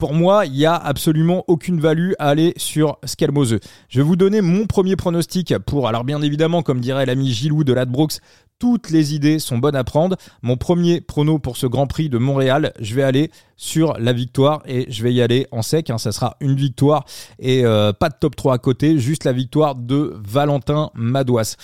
pour 0.00 0.14
moi, 0.14 0.46
il 0.46 0.52
n'y 0.52 0.64
a 0.64 0.74
absolument 0.74 1.44
aucune 1.46 1.78
value 1.78 2.12
à 2.18 2.30
aller 2.30 2.54
sur 2.56 2.98
Skelmose. 3.04 3.58
Je 3.90 4.00
vais 4.00 4.02
vous 4.02 4.16
donner 4.16 4.40
mon 4.40 4.66
premier 4.66 4.96
pronostic 4.96 5.56
pour, 5.58 5.86
alors 5.86 6.04
bien 6.04 6.22
évidemment, 6.22 6.62
comme 6.62 6.80
dirait 6.80 7.04
l'ami 7.04 7.30
Gilou 7.30 7.64
de 7.64 7.74
Ladbrooks, 7.74 8.14
toutes 8.58 8.90
les 8.90 9.14
idées 9.14 9.38
sont 9.38 9.58
bonnes 9.58 9.76
à 9.76 9.84
prendre. 9.84 10.16
Mon 10.42 10.56
premier 10.56 11.02
prono 11.02 11.38
pour 11.38 11.58
ce 11.58 11.66
Grand 11.66 11.86
Prix 11.86 12.08
de 12.08 12.16
Montréal, 12.16 12.72
je 12.80 12.94
vais 12.94 13.02
aller 13.02 13.30
sur 13.56 13.92
la 13.98 14.14
victoire 14.14 14.62
et 14.64 14.86
je 14.90 15.02
vais 15.02 15.12
y 15.12 15.20
aller 15.20 15.46
en 15.50 15.60
sec. 15.60 15.90
Hein. 15.90 15.98
Ça 15.98 16.12
sera 16.12 16.38
une 16.40 16.54
victoire 16.54 17.04
et 17.38 17.64
euh, 17.66 17.92
pas 17.92 18.08
de 18.08 18.16
top 18.18 18.36
3 18.36 18.54
à 18.54 18.58
côté, 18.58 18.98
juste 18.98 19.24
la 19.24 19.32
victoire 19.32 19.74
de 19.74 20.14
Valentin 20.26 20.90
Madouas. 20.94 21.56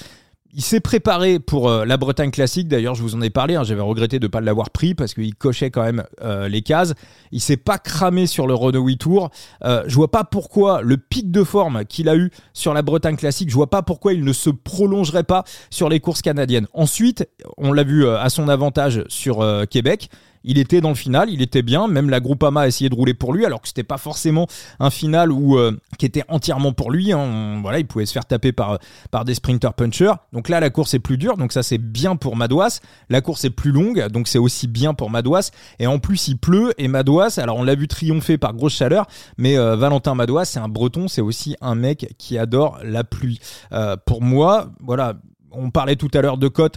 Il 0.59 0.63
s'est 0.63 0.81
préparé 0.81 1.39
pour 1.39 1.69
euh, 1.69 1.85
la 1.85 1.99
Bretagne 1.99 2.31
classique. 2.31 2.67
D'ailleurs, 2.67 2.95
je 2.95 3.03
vous 3.03 3.15
en 3.15 3.21
ai 3.21 3.29
parlé. 3.29 3.57
Hein, 3.57 3.63
J'avais 3.63 3.83
regretté 3.83 4.19
de 4.19 4.25
ne 4.25 4.31
pas 4.31 4.41
l'avoir 4.41 4.71
pris 4.71 4.95
parce 4.95 5.13
qu'il 5.13 5.35
cochait 5.35 5.71
quand 5.71 5.83
même 5.83 6.03
euh, 6.23 6.49
les 6.49 6.63
cases. 6.63 6.95
Il 7.31 7.43
s'est 7.43 7.59
pas 7.59 7.77
cramé 7.77 8.27
sur 8.27 8.47
le 8.47 8.55
Renault 8.55 8.91
Tour. 8.95 9.29
Euh, 9.65 9.85
je 9.87 9.95
vois 9.95 10.11
pas 10.11 10.25
pourquoi 10.25 10.81
le 10.81 10.97
pic 10.97 11.31
de 11.31 11.45
forme 11.45 11.85
qu'il 11.85 12.09
a 12.09 12.17
eu 12.17 12.31
sur 12.55 12.73
la 12.73 12.81
Bretagne 12.81 13.17
classique, 13.17 13.51
je 13.51 13.55
vois 13.55 13.69
pas 13.69 13.83
pourquoi 13.83 14.15
il 14.15 14.25
ne 14.25 14.33
se 14.33 14.49
prolongerait 14.49 15.25
pas 15.25 15.45
sur 15.69 15.91
les 15.91 16.01
courses 16.01 16.23
canadiennes. 16.23 16.69
Ensuite, 16.73 17.29
on 17.59 17.75
l'a 17.75 17.85
vu 17.85 18.09
à 18.09 18.31
son 18.31 18.49
avantage 18.49 19.05
sur 19.09 19.45
Québec 19.69 20.09
il 20.47 20.59
était 20.59 20.81
dans 20.81 20.89
le 20.89 20.95
final, 20.95 21.29
il 21.29 21.43
était 21.43 21.63
bien. 21.63 21.89
Même 21.89 22.09
la 22.09 22.21
Groupama 22.21 22.63
a 22.63 22.67
essayé 22.69 22.89
de 22.89 22.95
rouler 22.95 23.15
pour 23.15 23.35
lui, 23.35 23.45
alors 23.45 23.61
que 23.61 23.69
c'était 23.69 23.83
pas 23.83 23.99
forcément 23.99 24.47
un 24.79 24.91
final 24.91 25.33
où 25.33 25.59
euh, 25.59 25.79
qui 25.99 26.07
était 26.07 26.23
entièrement 26.29 26.73
pour 26.73 26.91
lui. 26.91 27.13
Hein. 27.13 27.59
Voilà, 27.61 27.81
il 27.81 27.87
pouvait 27.87 28.07
se 28.07 28.13
faire 28.13 28.25
taper 28.25 28.53
par 28.53 28.79
par 29.11 29.25
des 29.25 29.35
sprinter 29.35 29.75
punchers. 29.75 30.15
Donc 30.33 30.49
là, 30.49 30.61
la 30.61 30.71
course 30.71 30.95
est 30.95 31.01
plus 31.01 31.19
dure, 31.19 31.37
donc 31.37 31.53
ça 31.53 31.63
c'est 31.63 31.79
bien 31.79 32.17
pour 32.17 32.37
Madouas. 32.37 32.81
La 33.11 33.21
course 33.21 33.45
est 33.45 33.51
plus 33.51 33.73
longue, 33.73 34.07
donc 34.09 34.29
c'est 34.29 34.39
aussi 34.39 34.69
bien 34.69 34.95
pour 34.95 35.11
Madouas. 35.11 35.51
Et 35.81 35.89
en 35.89 35.99
plus, 35.99 36.29
il 36.29 36.39
pleut 36.39 36.73
et 36.79 36.89
Madouas. 36.89 37.39
Alors 37.39 37.57
on 37.57 37.65
l'a 37.65 37.75
vu 37.75 37.89
triompher 37.89 38.39
par 38.39 38.55
grosse 38.55 38.77
chaleur, 38.77 39.07
mais 39.37 39.59
euh, 39.59 39.75
Valentin 39.75 40.15
Madouas, 40.15 40.45
c'est 40.45 40.61
un 40.61 40.69
Breton, 40.69 41.09
c'est 41.09 41.21
aussi 41.21 41.57
un 41.61 41.75
mec 41.75 42.15
qui 42.19 42.39
adore 42.39 42.79
la 42.85 43.03
pluie. 43.03 43.41
Euh, 43.73 43.97
pour 44.07 44.23
moi, 44.23 44.71
voilà 44.81 45.15
on 45.59 45.71
parlait 45.71 45.97
tout 45.97 46.11
à 46.13 46.21
l'heure 46.21 46.37
de 46.37 46.49
cote. 46.49 46.77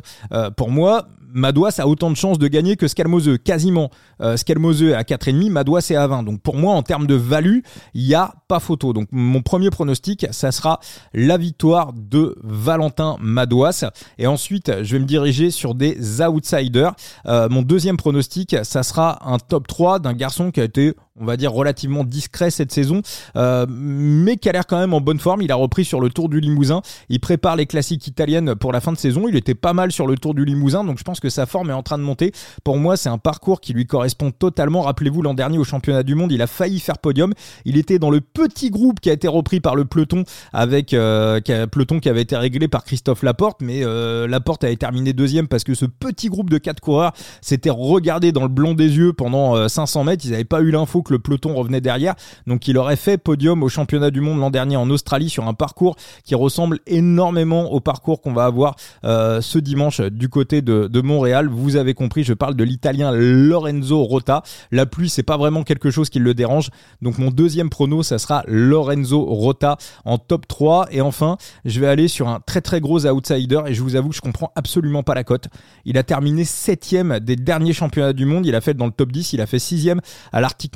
pour 0.55 0.71
moi, 0.71 1.05
Madouas 1.31 1.75
a 1.79 1.87
autant 1.87 2.09
de 2.09 2.15
chances 2.15 2.39
de 2.39 2.47
gagner 2.47 2.75
que 2.75 2.87
Scalmoseux, 2.87 3.37
quasiment. 3.37 3.89
Euh, 4.21 4.35
est 4.35 4.93
à 4.93 5.03
4,5, 5.03 5.49
Madouas 5.49 5.87
est 5.89 5.95
à 5.95 6.07
20. 6.07 6.23
Donc 6.23 6.41
pour 6.41 6.55
moi, 6.55 6.73
en 6.73 6.83
termes 6.83 7.07
de 7.07 7.15
value, 7.15 7.59
il 7.93 8.05
n'y 8.05 8.15
a 8.15 8.33
pas 8.47 8.59
photo. 8.59 8.93
Donc 8.93 9.07
mon 9.11 9.41
premier 9.41 9.69
pronostic, 9.69 10.27
ça 10.31 10.51
sera 10.51 10.79
la 11.13 11.37
victoire 11.37 11.93
de 11.93 12.35
Valentin 12.43 13.17
Madouas. 13.19 13.85
Et 14.17 14.27
ensuite, 14.27 14.83
je 14.83 14.93
vais 14.93 14.99
me 14.99 15.05
diriger 15.05 15.51
sur 15.51 15.75
des 15.75 16.21
outsiders. 16.21 16.93
Euh, 17.25 17.47
mon 17.49 17.61
deuxième 17.61 17.97
pronostic, 17.97 18.55
ça 18.63 18.83
sera 18.83 19.31
un 19.31 19.37
top 19.37 19.67
3 19.67 19.99
d'un 19.99 20.13
garçon 20.13 20.51
qui 20.51 20.61
a 20.61 20.63
été 20.63 20.95
on 21.19 21.25
va 21.25 21.37
dire 21.37 21.51
relativement 21.51 22.03
discret 22.03 22.49
cette 22.49 22.71
saison, 22.71 23.01
euh, 23.35 23.65
mais 23.69 24.37
qui 24.37 24.49
a 24.49 24.51
l'air 24.51 24.65
quand 24.65 24.79
même 24.79 24.93
en 24.93 25.01
bonne 25.01 25.19
forme. 25.19 25.41
Il 25.41 25.51
a 25.51 25.55
repris 25.55 25.85
sur 25.85 25.99
le 25.99 26.09
Tour 26.09 26.29
du 26.29 26.39
Limousin. 26.39 26.81
Il 27.09 27.19
prépare 27.19 27.55
les 27.55 27.65
classiques 27.65 28.07
italiennes 28.07 28.55
pour 28.55 28.71
la 28.71 28.79
fin 28.79 28.91
de 28.91 28.97
saison. 28.97 29.27
Il 29.27 29.35
était 29.35 29.55
pas 29.55 29.73
mal 29.73 29.91
sur 29.91 30.07
le 30.07 30.17
Tour 30.17 30.33
du 30.33 30.45
Limousin, 30.45 30.83
donc 30.83 30.97
je 30.97 31.03
pense 31.03 31.19
que 31.19 31.29
sa 31.29 31.45
forme 31.45 31.69
est 31.69 31.73
en 31.73 31.83
train 31.83 31.97
de 31.97 32.03
monter. 32.03 32.31
Pour 32.63 32.77
moi, 32.77 32.95
c'est 32.97 33.09
un 33.09 33.17
parcours 33.17 33.59
qui 33.59 33.73
lui 33.73 33.85
correspond 33.85 34.31
totalement. 34.31 34.81
Rappelez-vous, 34.81 35.21
l'an 35.21 35.33
dernier 35.33 35.57
au 35.57 35.63
championnat 35.63 36.03
du 36.03 36.15
monde, 36.15 36.31
il 36.31 36.41
a 36.41 36.47
failli 36.47 36.79
faire 36.79 36.97
podium. 36.97 37.33
Il 37.65 37.77
était 37.77 37.99
dans 37.99 38.11
le 38.11 38.21
petit 38.21 38.69
groupe 38.69 38.99
qui 38.99 39.09
a 39.09 39.13
été 39.13 39.27
repris 39.27 39.59
par 39.59 39.75
le 39.75 39.85
peloton 39.85 40.23
avec 40.53 40.93
euh, 40.93 41.41
peloton 41.71 41.99
qui 41.99 42.09
avait 42.09 42.21
été 42.21 42.37
réglé 42.37 42.67
par 42.67 42.83
Christophe 42.85 43.23
Laporte, 43.23 43.61
mais 43.61 43.83
euh, 43.83 44.27
Laporte 44.27 44.63
avait 44.63 44.77
terminé 44.77 45.13
deuxième 45.13 45.47
parce 45.47 45.63
que 45.63 45.73
ce 45.73 45.85
petit 45.85 46.29
groupe 46.29 46.49
de 46.49 46.57
quatre 46.57 46.79
coureurs 46.79 47.13
s'était 47.41 47.69
regardé 47.69 48.31
dans 48.31 48.43
le 48.43 48.47
blanc 48.49 48.73
des 48.73 48.97
yeux 48.97 49.13
pendant 49.13 49.67
500 49.67 50.05
mètres. 50.05 50.25
Ils 50.25 50.31
n'avaient 50.31 50.43
pas 50.45 50.61
eu 50.61 50.71
l'info 50.71 51.01
le 51.09 51.19
peloton 51.19 51.55
revenait 51.55 51.81
derrière. 51.81 52.15
Donc 52.47 52.67
il 52.67 52.77
aurait 52.77 52.95
fait 52.95 53.17
podium 53.17 53.63
au 53.63 53.69
championnat 53.69 54.11
du 54.11 54.21
monde 54.21 54.39
l'an 54.39 54.49
dernier 54.49 54.77
en 54.77 54.89
Australie 54.89 55.29
sur 55.29 55.47
un 55.47 55.53
parcours 55.53 55.95
qui 56.23 56.35
ressemble 56.35 56.79
énormément 56.87 57.71
au 57.71 57.79
parcours 57.79 58.21
qu'on 58.21 58.33
va 58.33 58.45
avoir 58.45 58.75
euh, 59.03 59.41
ce 59.41 59.59
dimanche 59.59 60.01
du 60.01 60.29
côté 60.29 60.61
de, 60.61 60.99
Montréal. 61.01 61.47
Vous 61.49 61.77
avez 61.77 61.93
compris, 61.93 62.25
je 62.25 62.33
parle 62.33 62.55
de 62.55 62.63
l'italien 62.63 63.11
Lorenzo 63.13 64.03
Rota. 64.03 64.43
La 64.69 64.85
pluie, 64.85 65.09
c'est 65.09 65.23
pas 65.23 65.37
vraiment 65.37 65.63
quelque 65.63 65.91
chose 65.91 66.09
qui 66.09 66.19
le 66.19 66.33
dérange. 66.33 66.69
Donc 67.01 67.17
mon 67.17 67.31
deuxième 67.31 67.69
prono, 67.69 68.03
ça 68.03 68.19
sera 68.19 68.43
Lorenzo 68.47 69.23
Rota 69.23 69.77
en 70.03 70.17
top 70.17 70.45
3. 70.47 70.89
Et 70.91 70.99
enfin, 70.99 71.37
je 71.63 71.79
vais 71.79 71.87
aller 71.87 72.09
sur 72.09 72.27
un 72.27 72.41
très 72.45 72.59
très 72.59 72.81
gros 72.81 73.05
outsider 73.05 73.61
et 73.65 73.73
je 73.73 73.81
vous 73.81 73.95
avoue 73.95 74.09
que 74.09 74.15
je 74.15 74.21
comprends 74.21 74.51
absolument 74.55 75.03
pas 75.03 75.15
la 75.15 75.23
cote. 75.23 75.47
Il 75.85 75.97
a 75.97 76.03
terminé 76.03 76.43
septième 76.43 77.19
des 77.19 77.37
derniers 77.37 77.73
championnats 77.73 78.13
du 78.13 78.25
monde. 78.25 78.45
Il 78.45 78.55
a 78.55 78.61
fait 78.61 78.73
dans 78.73 78.85
le 78.85 78.91
top 78.91 79.11
10, 79.11 79.33
il 79.33 79.41
a 79.41 79.45
fait 79.45 79.59
sixième 79.59 80.01
à 80.33 80.41
l'Arctic 80.41 80.75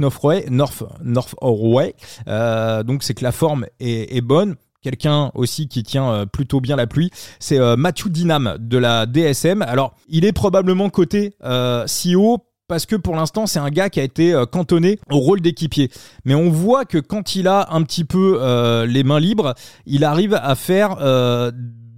North, 0.50 0.84
North. 1.04 1.36
Euh, 2.28 2.84
donc 2.84 3.04
c'est 3.04 3.14
que 3.14 3.24
la 3.24 3.32
forme 3.32 3.66
est, 3.80 4.22
bonne 4.22 4.56
quelqu'un 4.84 5.32
aussi 5.34 5.68
qui 5.68 5.84
tient 5.84 6.12
euh, 6.12 6.26
plutôt 6.26 6.60
bien 6.60 6.76
la 6.76 6.88
pluie, 6.88 7.10
c'est 7.40 7.58
euh, 7.58 7.76
Mathieu 7.78 8.10
Dinam 8.10 8.58
de 8.60 8.78
la 8.78 9.06
DSM. 9.06 9.62
Alors, 9.62 9.96
il 10.10 10.26
est 10.26 10.34
probablement 10.34 10.90
côté 10.90 11.36
euh, 11.44 11.86
CEO 11.86 12.40
parce 12.68 12.86
que 12.86 12.96
pour 12.96 13.16
l'instant, 13.16 13.46
c'est 13.46 13.60
un 13.60 13.70
gars 13.70 13.90
qui 13.90 14.00
a 14.00 14.04
été 14.04 14.42
cantonné 14.52 15.00
au 15.10 15.20
rôle 15.20 15.42
d'équipier. 15.42 15.92
Mais 16.26 16.34
on 16.36 16.50
voit 16.50 16.86
que 16.86 16.98
quand 16.98 17.36
il 17.36 17.48
a 17.48 17.74
un 17.74 17.84
petit 17.84 18.04
peu 18.04 18.40
les 18.88 19.04
mains 19.04 19.20
libres, 19.20 19.54
il 19.86 20.04
arrive 20.04 20.34
à 20.34 20.56
faire 20.56 20.98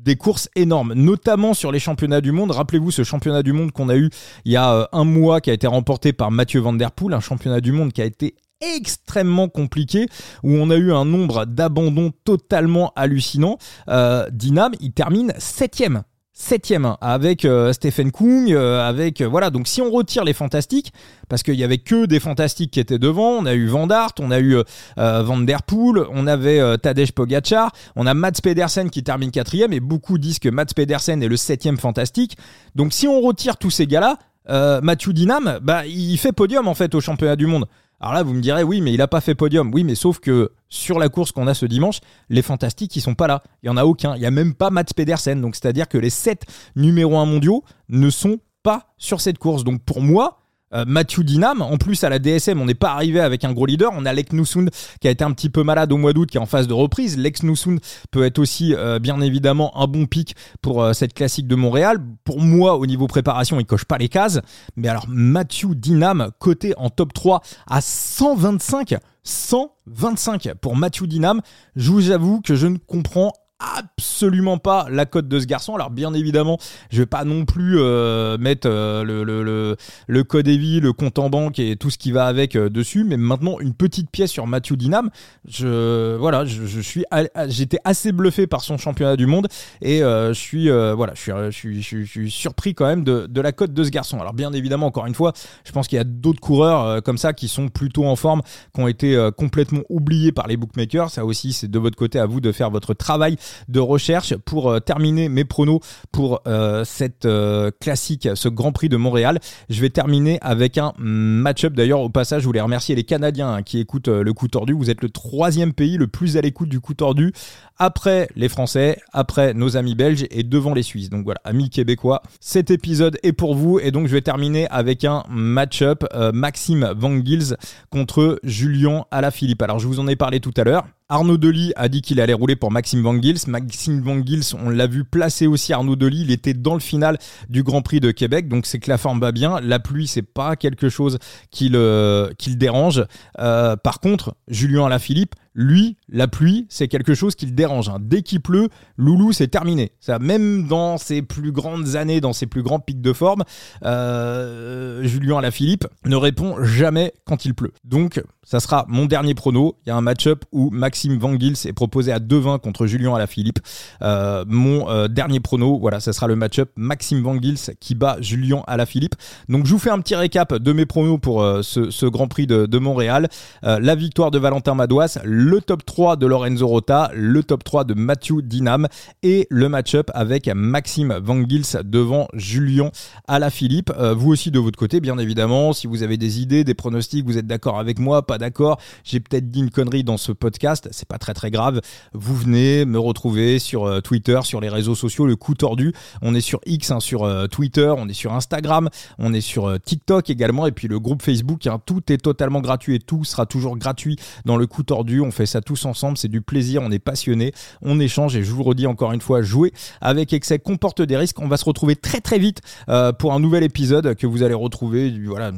des 0.05 0.15
courses 0.15 0.49
énormes, 0.55 0.93
notamment 0.93 1.53
sur 1.53 1.71
les 1.71 1.79
championnats 1.79 2.21
du 2.21 2.31
monde. 2.31 2.51
Rappelez-vous 2.51 2.91
ce 2.91 3.03
championnat 3.03 3.43
du 3.43 3.51
monde 3.51 3.71
qu'on 3.71 3.89
a 3.89 3.97
eu 3.97 4.09
il 4.45 4.51
y 4.51 4.55
a 4.55 4.73
euh, 4.73 4.85
un 4.93 5.03
mois 5.03 5.41
qui 5.41 5.49
a 5.49 5.53
été 5.53 5.67
remporté 5.67 6.13
par 6.13 6.31
Mathieu 6.31 6.61
Van 6.61 6.73
Der 6.73 6.91
Poel, 6.91 7.13
un 7.13 7.19
championnat 7.19 7.59
du 7.59 7.71
monde 7.71 7.91
qui 7.91 8.01
a 8.01 8.05
été 8.05 8.35
extrêmement 8.61 9.49
compliqué 9.49 10.07
où 10.43 10.51
on 10.51 10.69
a 10.69 10.75
eu 10.75 10.93
un 10.93 11.05
nombre 11.05 11.45
d'abandons 11.45 12.13
totalement 12.23 12.93
hallucinant. 12.95 13.57
Euh, 13.89 14.29
Dinam, 14.31 14.73
il 14.79 14.93
termine 14.93 15.33
septième 15.37 16.03
septième 16.37 16.97
avec 16.99 17.45
euh, 17.45 17.71
Stephen 17.71 18.11
Kung, 18.11 18.51
euh, 18.51 18.87
avec 18.87 19.21
euh, 19.21 19.27
voilà. 19.27 19.49
Donc 19.49 19.67
si 19.67 19.81
on 19.81 19.89
retire 19.89 20.25
les 20.25 20.33
fantastiques, 20.33 20.91
parce 21.29 21.41
qu'il 21.41 21.55
y 21.55 21.63
avait 21.63 21.77
que 21.77 22.05
des 22.05 22.19
fantastiques 22.19 22.71
qui 22.71 22.79
étaient 22.79 22.99
devant, 22.99 23.31
on 23.31 23.45
a 23.45 23.53
eu 23.53 23.67
Van 23.67 23.87
Dart, 23.87 24.11
on 24.19 24.29
a 24.29 24.39
eu 24.39 24.57
Van 24.97 25.37
Der 25.39 25.63
Poel, 25.63 26.05
on 26.11 26.27
avait 26.27 26.77
Tadej 26.77 27.13
Pogacar, 27.13 27.71
on 27.95 28.05
a 28.05 28.13
Mats 28.13 28.41
Pedersen 28.43 28.91
qui 28.91 29.01
termine 29.01 29.31
quatrième 29.31 29.73
et 29.73 29.79
beaucoup 29.79 30.19
disent 30.19 30.37
que 30.37 30.49
Mats 30.49 30.65
Pedersen 30.75 31.23
est 31.23 31.27
le 31.27 31.37
septième 31.37 31.77
fantastique. 31.77 32.37
Donc 32.75 32.93
si 32.93 33.07
on 33.07 33.21
retire 33.21 33.57
tous 33.57 33.71
ces 33.71 33.87
gars-là, 33.87 34.19
Mathieu 34.47 35.13
Dinam, 35.13 35.59
bah 35.61 35.85
il 35.85 36.17
fait 36.17 36.31
podium 36.31 36.67
en 36.67 36.75
fait 36.75 36.93
au 36.95 37.01
championnat 37.01 37.35
du 37.35 37.47
monde. 37.47 37.65
Alors 37.99 38.13
là, 38.13 38.23
vous 38.23 38.33
me 38.33 38.41
direz, 38.41 38.63
oui, 38.63 38.81
mais 38.81 38.93
il 38.93 38.97
n'a 38.97 39.07
pas 39.07 39.21
fait 39.21 39.35
podium. 39.35 39.71
Oui, 39.73 39.83
mais 39.83 39.95
sauf 39.95 40.19
que 40.19 40.51
sur 40.69 40.99
la 40.99 41.09
course 41.09 41.31
qu'on 41.31 41.47
a 41.47 41.53
ce 41.53 41.65
dimanche, 41.65 42.01
les 42.29 42.41
fantastiques, 42.41 42.95
ils 42.95 43.01
sont 43.01 43.15
pas 43.15 43.27
là. 43.27 43.41
Il 43.63 43.67
y 43.67 43.69
en 43.69 43.77
a 43.77 43.85
aucun. 43.85 44.15
Il 44.15 44.21
y 44.21 44.25
a 44.25 44.31
même 44.31 44.53
pas 44.53 44.69
Mats 44.69 44.83
Pedersen. 44.95 45.41
Donc, 45.41 45.55
c'est-à-dire 45.55 45.87
que 45.87 45.97
les 45.97 46.09
7 46.09 46.45
numéros 46.75 47.17
1 47.17 47.25
mondiaux 47.25 47.63
ne 47.89 48.09
sont 48.09 48.39
pas 48.63 48.93
sur 48.97 49.21
cette 49.21 49.37
course. 49.37 49.63
Donc, 49.63 49.81
pour 49.83 50.01
moi, 50.01 50.37
euh, 50.37 50.44
Mathieu 50.87 51.23
Dinam. 51.23 51.61
En 51.61 51.77
plus, 51.77 52.03
à 52.03 52.09
la 52.09 52.19
DSM, 52.19 52.59
on 52.59 52.65
n'est 52.65 52.73
pas 52.73 52.91
arrivé 52.91 53.19
avec 53.19 53.43
un 53.43 53.53
gros 53.53 53.65
leader. 53.65 53.91
On 53.93 54.05
a 54.05 54.11
Lex 54.11 54.33
Nusund 54.33 54.69
qui 54.99 55.07
a 55.07 55.11
été 55.11 55.23
un 55.23 55.31
petit 55.31 55.49
peu 55.49 55.63
malade 55.63 55.91
au 55.91 55.97
mois 55.97 56.11
d'août, 56.11 56.29
qui 56.29 56.37
est 56.37 56.41
en 56.41 56.45
phase 56.45 56.67
de 56.67 56.73
reprise. 56.73 57.17
Lex 57.17 57.43
Nusund 57.43 57.79
peut 58.11 58.25
être 58.25 58.39
aussi, 58.39 58.73
euh, 58.75 58.99
bien 58.99 59.21
évidemment, 59.21 59.77
un 59.79 59.87
bon 59.87 60.05
pic 60.05 60.35
pour 60.61 60.83
euh, 60.83 60.93
cette 60.93 61.13
classique 61.13 61.47
de 61.47 61.55
Montréal. 61.55 61.99
Pour 62.23 62.41
moi, 62.41 62.75
au 62.75 62.85
niveau 62.85 63.07
préparation, 63.07 63.59
il 63.59 63.65
coche 63.65 63.85
pas 63.85 63.97
les 63.97 64.09
cases. 64.09 64.41
Mais 64.75 64.87
alors, 64.87 65.05
Mathieu 65.07 65.75
Dinam, 65.75 66.31
côté 66.39 66.73
en 66.77 66.89
top 66.89 67.13
3 67.13 67.41
à 67.67 67.81
125. 67.81 68.95
125 69.23 70.53
pour 70.61 70.75
Mathieu 70.75 71.07
Dinam. 71.07 71.41
Je 71.75 71.91
vous 71.91 72.11
avoue 72.11 72.41
que 72.41 72.55
je 72.55 72.67
ne 72.67 72.77
comprends 72.77 73.33
absolument 73.77 74.57
pas 74.57 74.87
la 74.89 75.05
cote 75.05 75.27
de 75.27 75.39
ce 75.39 75.45
garçon. 75.45 75.75
Alors 75.75 75.89
bien 75.89 76.13
évidemment, 76.13 76.57
je 76.91 76.99
vais 76.99 77.05
pas 77.05 77.23
non 77.23 77.45
plus 77.45 77.79
euh, 77.79 78.37
mettre 78.37 78.67
euh, 78.69 79.03
le, 79.03 79.23
le, 79.23 79.75
le, 80.07 80.23
code 80.23 80.47
EVI, 80.47 80.79
le 80.79 80.93
compte 80.93 81.19
en 81.19 81.29
banque 81.29 81.59
et 81.59 81.75
tout 81.75 81.89
ce 81.89 81.97
qui 81.97 82.11
va 82.11 82.25
avec 82.25 82.55
euh, 82.55 82.69
dessus, 82.69 83.03
mais 83.03 83.17
maintenant 83.17 83.59
une 83.59 83.73
petite 83.73 84.09
pièce 84.09 84.31
sur 84.31 84.47
Mathieu 84.47 84.75
Dinam. 84.75 85.09
Je 85.47 86.15
voilà, 86.17 86.45
je, 86.45 86.79
suis 86.81 87.03
j'étais 87.47 87.79
assez 87.83 88.11
bluffé 88.11 88.47
par 88.47 88.61
son 88.61 88.77
championnat 88.77 89.15
du 89.15 89.25
monde 89.25 89.47
et 89.81 89.99
je 89.99 90.33
suis 90.33 90.69
voilà, 90.69 91.13
je 91.15 91.51
suis, 91.51 91.81
je 91.81 92.03
suis, 92.03 92.31
surpris 92.31 92.73
quand 92.73 92.85
même 92.85 93.03
de, 93.03 93.27
de 93.27 93.41
la 93.41 93.51
cote 93.51 93.73
de 93.73 93.83
ce 93.83 93.89
garçon. 93.89 94.19
Alors 94.19 94.33
bien 94.33 94.51
évidemment, 94.53 94.87
encore 94.87 95.05
une 95.05 95.13
fois, 95.13 95.33
je 95.63 95.71
pense 95.71 95.87
qu'il 95.87 95.97
y 95.97 96.01
a 96.01 96.05
d'autres 96.05 96.39
coureurs 96.39 97.01
comme 97.03 97.17
ça 97.17 97.33
qui 97.33 97.47
sont 97.47 97.69
plutôt 97.69 98.05
en 98.05 98.15
forme, 98.15 98.41
qui 98.73 98.81
ont 98.81 98.87
été 98.87 99.29
complètement 99.37 99.81
oubliés 99.89 100.31
par 100.31 100.47
les 100.47 100.57
bookmakers. 100.57 101.09
Ça 101.09 101.25
aussi, 101.25 101.53
c'est 101.53 101.69
de 101.69 101.79
votre 101.79 101.97
côté 101.97 102.19
à 102.19 102.25
vous 102.25 102.41
de 102.41 102.51
faire 102.51 102.69
votre 102.69 102.93
travail 102.93 103.37
de 103.67 103.79
recherche 103.79 104.35
pour 104.37 104.69
euh, 104.69 104.79
terminer 104.79 105.29
mes 105.29 105.45
pronos 105.45 105.79
pour 106.11 106.41
euh, 106.47 106.83
cette 106.85 107.25
euh, 107.25 107.71
classique, 107.79 108.29
ce 108.35 108.49
Grand 108.49 108.71
Prix 108.71 108.89
de 108.89 108.97
Montréal. 108.97 109.39
Je 109.69 109.81
vais 109.81 109.89
terminer 109.89 110.39
avec 110.41 110.77
un 110.77 110.93
match-up. 110.97 111.73
D'ailleurs, 111.73 112.01
au 112.01 112.09
passage, 112.09 112.41
je 112.41 112.47
voulais 112.47 112.61
remercier 112.61 112.95
les 112.95 113.03
Canadiens 113.03 113.61
qui 113.63 113.79
écoutent 113.79 114.07
le 114.07 114.33
coup 114.33 114.47
tordu. 114.47 114.73
Vous 114.73 114.89
êtes 114.89 115.01
le 115.01 115.09
troisième 115.09 115.73
pays 115.73 115.97
le 115.97 116.07
plus 116.07 116.37
à 116.37 116.41
l'écoute 116.41 116.69
du 116.69 116.79
coup 116.79 116.93
tordu 116.93 117.33
après 117.77 118.29
les 118.35 118.47
Français, 118.47 118.99
après 119.11 119.53
nos 119.53 119.75
amis 119.75 119.95
belges 119.95 120.25
et 120.31 120.43
devant 120.43 120.73
les 120.73 120.83
Suisses. 120.83 121.09
Donc 121.09 121.25
voilà, 121.25 121.41
amis 121.43 121.69
québécois, 121.69 122.21
cet 122.39 122.71
épisode 122.71 123.17
est 123.23 123.33
pour 123.33 123.55
vous 123.55 123.79
et 123.79 123.91
donc 123.91 124.07
je 124.07 124.13
vais 124.13 124.21
terminer 124.21 124.67
avec 124.69 125.03
un 125.03 125.23
match-up 125.29 126.05
Maxime 126.33 126.93
Van 126.95 127.13
Gils 127.23 127.57
contre 127.89 128.39
Julien 128.43 129.05
Alaphilippe. 129.11 129.61
Alors 129.61 129.79
je 129.79 129.87
vous 129.87 129.99
en 129.99 130.07
ai 130.07 130.15
parlé 130.15 130.39
tout 130.39 130.53
à 130.55 130.63
l'heure. 130.63 130.85
Arnaud 131.07 131.37
Delis 131.37 131.71
a 131.75 131.87
dit 131.87 132.01
qu'il 132.01 132.19
allait 132.19 132.33
rouler 132.33 132.55
pour 132.55 132.71
Maxime 132.71 133.03
Van 133.03 133.21
Gils. 133.21 133.47
Maxime 133.47 134.01
Van 134.01 134.25
Gils, 134.25 134.55
on 134.55 134.71
l'a 134.71 134.87
vu 134.87 135.03
placer 135.03 135.45
aussi 135.45 135.71
Arnaud 135.71 135.95
Delis. 135.95 136.21
Il 136.21 136.31
était 136.31 136.55
dans 136.55 136.73
le 136.73 136.79
final 136.79 137.19
du 137.47 137.61
Grand 137.61 137.83
Prix 137.83 137.99
de 137.99 138.09
Québec, 138.09 138.47
donc 138.47 138.65
c'est 138.65 138.79
que 138.79 138.89
la 138.89 138.97
forme 138.97 139.19
va 139.19 139.31
bien. 139.31 139.59
La 139.61 139.77
pluie, 139.77 140.07
c'est 140.07 140.23
pas 140.23 140.55
quelque 140.55 140.89
chose 140.89 141.19
qui 141.51 141.69
le, 141.69 142.33
qui 142.39 142.55
dérange. 142.55 143.05
Euh, 143.37 143.75
par 143.75 143.99
contre, 143.99 144.35
Julien 144.47 144.87
Alaphilippe, 144.87 145.35
lui, 145.55 145.95
la 146.09 146.27
pluie, 146.27 146.67
c'est 146.69 146.89
quelque 146.89 147.15
chose 147.15 147.33
qui 147.35 147.45
le 147.45 147.53
dérange. 147.53 147.87
Hein. 147.87 147.97
Dès 148.01 148.21
qu'il 148.21 148.41
pleut, 148.41 148.67
Loulou, 148.97 149.31
c'est 149.31 149.47
terminé. 149.47 149.93
Ça, 150.01 150.19
même 150.19 150.67
dans 150.67 150.97
ses 150.97 151.21
plus 151.21 151.53
grandes 151.53 151.95
années, 151.95 152.19
dans 152.19 152.33
ses 152.33 152.45
plus 152.45 152.61
grands 152.61 152.79
pics 152.79 153.01
de 153.01 153.13
forme, 153.13 153.43
euh, 153.85 155.03
Julien 155.03 155.37
Alaphilippe 155.37 155.87
ne 156.03 156.17
répond 156.17 156.61
jamais 156.61 157.13
quand 157.25 157.45
il 157.45 157.55
pleut. 157.55 157.71
Donc, 157.85 158.21
ça 158.43 158.59
sera 158.59 158.85
mon 158.89 159.05
dernier 159.05 159.33
prono. 159.33 159.77
Il 159.85 159.89
y 159.89 159.91
a 159.91 159.95
un 159.95 160.01
match-up 160.01 160.43
où 160.51 160.69
Maxime 160.71 161.17
Van 161.17 161.39
Gils 161.39 161.65
est 161.65 161.73
proposé 161.73 162.11
à 162.11 162.19
2-20 162.19 162.59
contre 162.59 162.85
Julien 162.85 163.15
Alaphilippe. 163.15 163.59
Euh, 164.01 164.43
mon 164.47 164.89
euh, 164.89 165.07
dernier 165.07 165.39
prono, 165.39 165.79
voilà, 165.79 166.01
ça 166.01 166.11
sera 166.11 166.27
le 166.27 166.35
match-up 166.35 166.69
Maxime 166.75 167.21
Van 167.21 167.41
Gils 167.41 167.75
qui 167.79 167.95
bat 167.95 168.17
Julien 168.19 168.63
Alaphilippe. 168.67 169.15
Donc, 169.47 169.65
je 169.65 169.71
vous 169.71 169.79
fais 169.79 169.89
un 169.89 169.99
petit 169.99 170.15
récap 170.15 170.53
de 170.53 170.73
mes 170.73 170.85
pronos 170.85 171.17
pour 171.17 171.41
ce, 171.61 172.05
Grand 172.05 172.27
Prix 172.27 172.45
de, 172.45 172.65
de 172.65 172.77
Montréal. 172.77 173.29
la 173.63 173.95
victoire 173.95 174.31
de 174.31 174.37
Valentin 174.37 174.75
Madouas, 174.75 175.17
le 175.45 175.61
top 175.61 175.85
3 175.85 176.15
de 176.15 176.25
Lorenzo 176.25 176.65
Rota, 176.65 177.11
le 177.13 177.43
top 177.43 177.63
3 177.63 177.83
de 177.83 177.93
Matthew 177.93 178.41
Dinam 178.41 178.87
et 179.21 179.45
le 179.51 179.69
match-up 179.69 180.09
avec 180.15 180.47
Maxime 180.47 181.19
Van 181.21 181.39
Gils 181.47 181.83
devant 181.83 182.27
Julien 182.33 182.89
Alaphilippe. 183.27 183.93
Euh, 183.95 184.15
vous 184.15 184.31
aussi 184.31 184.49
de 184.49 184.57
votre 184.57 184.79
côté, 184.79 184.99
bien 185.01 185.19
évidemment, 185.19 185.71
si 185.71 185.85
vous 185.85 186.01
avez 186.01 186.17
des 186.17 186.41
idées, 186.41 186.63
des 186.63 186.73
pronostics, 186.73 187.23
vous 187.23 187.37
êtes 187.37 187.45
d'accord 187.45 187.77
avec 187.77 187.99
moi, 187.99 188.25
pas 188.25 188.39
d'accord, 188.39 188.79
j'ai 189.03 189.19
peut-être 189.19 189.51
dit 189.51 189.59
une 189.59 189.69
connerie 189.69 190.03
dans 190.03 190.17
ce 190.17 190.31
podcast, 190.31 190.89
c'est 190.91 191.07
pas 191.07 191.19
très 191.19 191.35
très 191.35 191.51
grave. 191.51 191.79
Vous 192.13 192.35
venez 192.35 192.85
me 192.85 192.97
retrouver 192.97 193.59
sur 193.59 193.85
euh, 193.85 194.01
Twitter, 194.01 194.39
sur 194.41 194.61
les 194.61 194.69
réseaux 194.69 194.95
sociaux, 194.95 195.27
le 195.27 195.35
coup 195.35 195.53
tordu. 195.53 195.93
On 196.23 196.33
est 196.33 196.41
sur 196.41 196.59
X, 196.65 196.89
hein, 196.89 196.99
sur 196.99 197.23
euh, 197.23 197.45
Twitter, 197.45 197.93
on 197.95 198.09
est 198.09 198.13
sur 198.13 198.33
Instagram, 198.33 198.89
on 199.19 199.31
est 199.31 199.41
sur 199.41 199.79
TikTok 199.79 200.31
également, 200.31 200.65
et 200.65 200.71
puis 200.71 200.87
le 200.87 200.99
groupe 200.99 201.21
Facebook. 201.21 201.67
Hein, 201.67 201.79
tout 201.85 202.11
est 202.11 202.17
totalement 202.17 202.61
gratuit 202.61 202.95
et 202.95 202.99
tout 202.99 203.23
sera 203.25 203.45
toujours 203.45 203.77
gratuit 203.77 204.17
dans 204.45 204.57
le 204.57 204.65
coup 204.65 204.81
tordu. 204.81 205.21
Fait 205.35 205.45
ça 205.45 205.61
tous 205.61 205.85
ensemble, 205.85 206.17
c'est 206.17 206.27
du 206.27 206.41
plaisir, 206.41 206.81
on 206.81 206.91
est 206.91 206.99
passionné, 206.99 207.53
on 207.81 207.99
échange 207.99 208.35
et 208.35 208.43
je 208.43 208.51
vous 208.51 208.63
redis 208.63 208.87
encore 208.87 209.11
une 209.11 209.21
fois, 209.21 209.41
jouer 209.41 209.73
avec 210.01 210.33
excès 210.33 210.59
comporte 210.59 211.01
des 211.01 211.17
risques. 211.17 211.39
On 211.39 211.47
va 211.47 211.57
se 211.57 211.65
retrouver 211.65 211.95
très 211.95 212.21
très 212.21 212.39
vite 212.39 212.61
euh, 212.89 213.11
pour 213.11 213.33
un 213.33 213.39
nouvel 213.39 213.63
épisode 213.63 214.15
que 214.15 214.27
vous 214.27 214.43
allez 214.43 214.53
retrouver. 214.53 215.13
Voilà, 215.25 215.51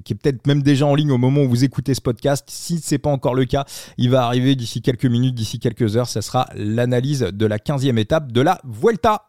qui 0.00 0.12
est 0.12 0.16
peut-être 0.16 0.46
même 0.46 0.62
déjà 0.62 0.86
en 0.86 0.94
ligne 0.94 1.12
au 1.12 1.18
moment 1.18 1.42
où 1.42 1.48
vous 1.48 1.64
écoutez 1.64 1.94
ce 1.94 2.00
podcast. 2.00 2.46
Si 2.48 2.80
ce 2.80 2.94
n'est 2.94 2.98
pas 2.98 3.10
encore 3.10 3.34
le 3.34 3.44
cas, 3.44 3.64
il 3.98 4.10
va 4.10 4.24
arriver 4.24 4.54
d'ici 4.54 4.80
quelques 4.80 5.04
minutes, 5.04 5.34
d'ici 5.34 5.58
quelques 5.58 5.96
heures. 5.96 6.08
Ça 6.08 6.22
sera 6.22 6.48
l'analyse 6.54 7.20
de 7.20 7.46
la 7.46 7.58
15e 7.58 7.98
étape 7.98 8.32
de 8.32 8.40
la 8.40 8.60
Vuelta. 8.64 9.20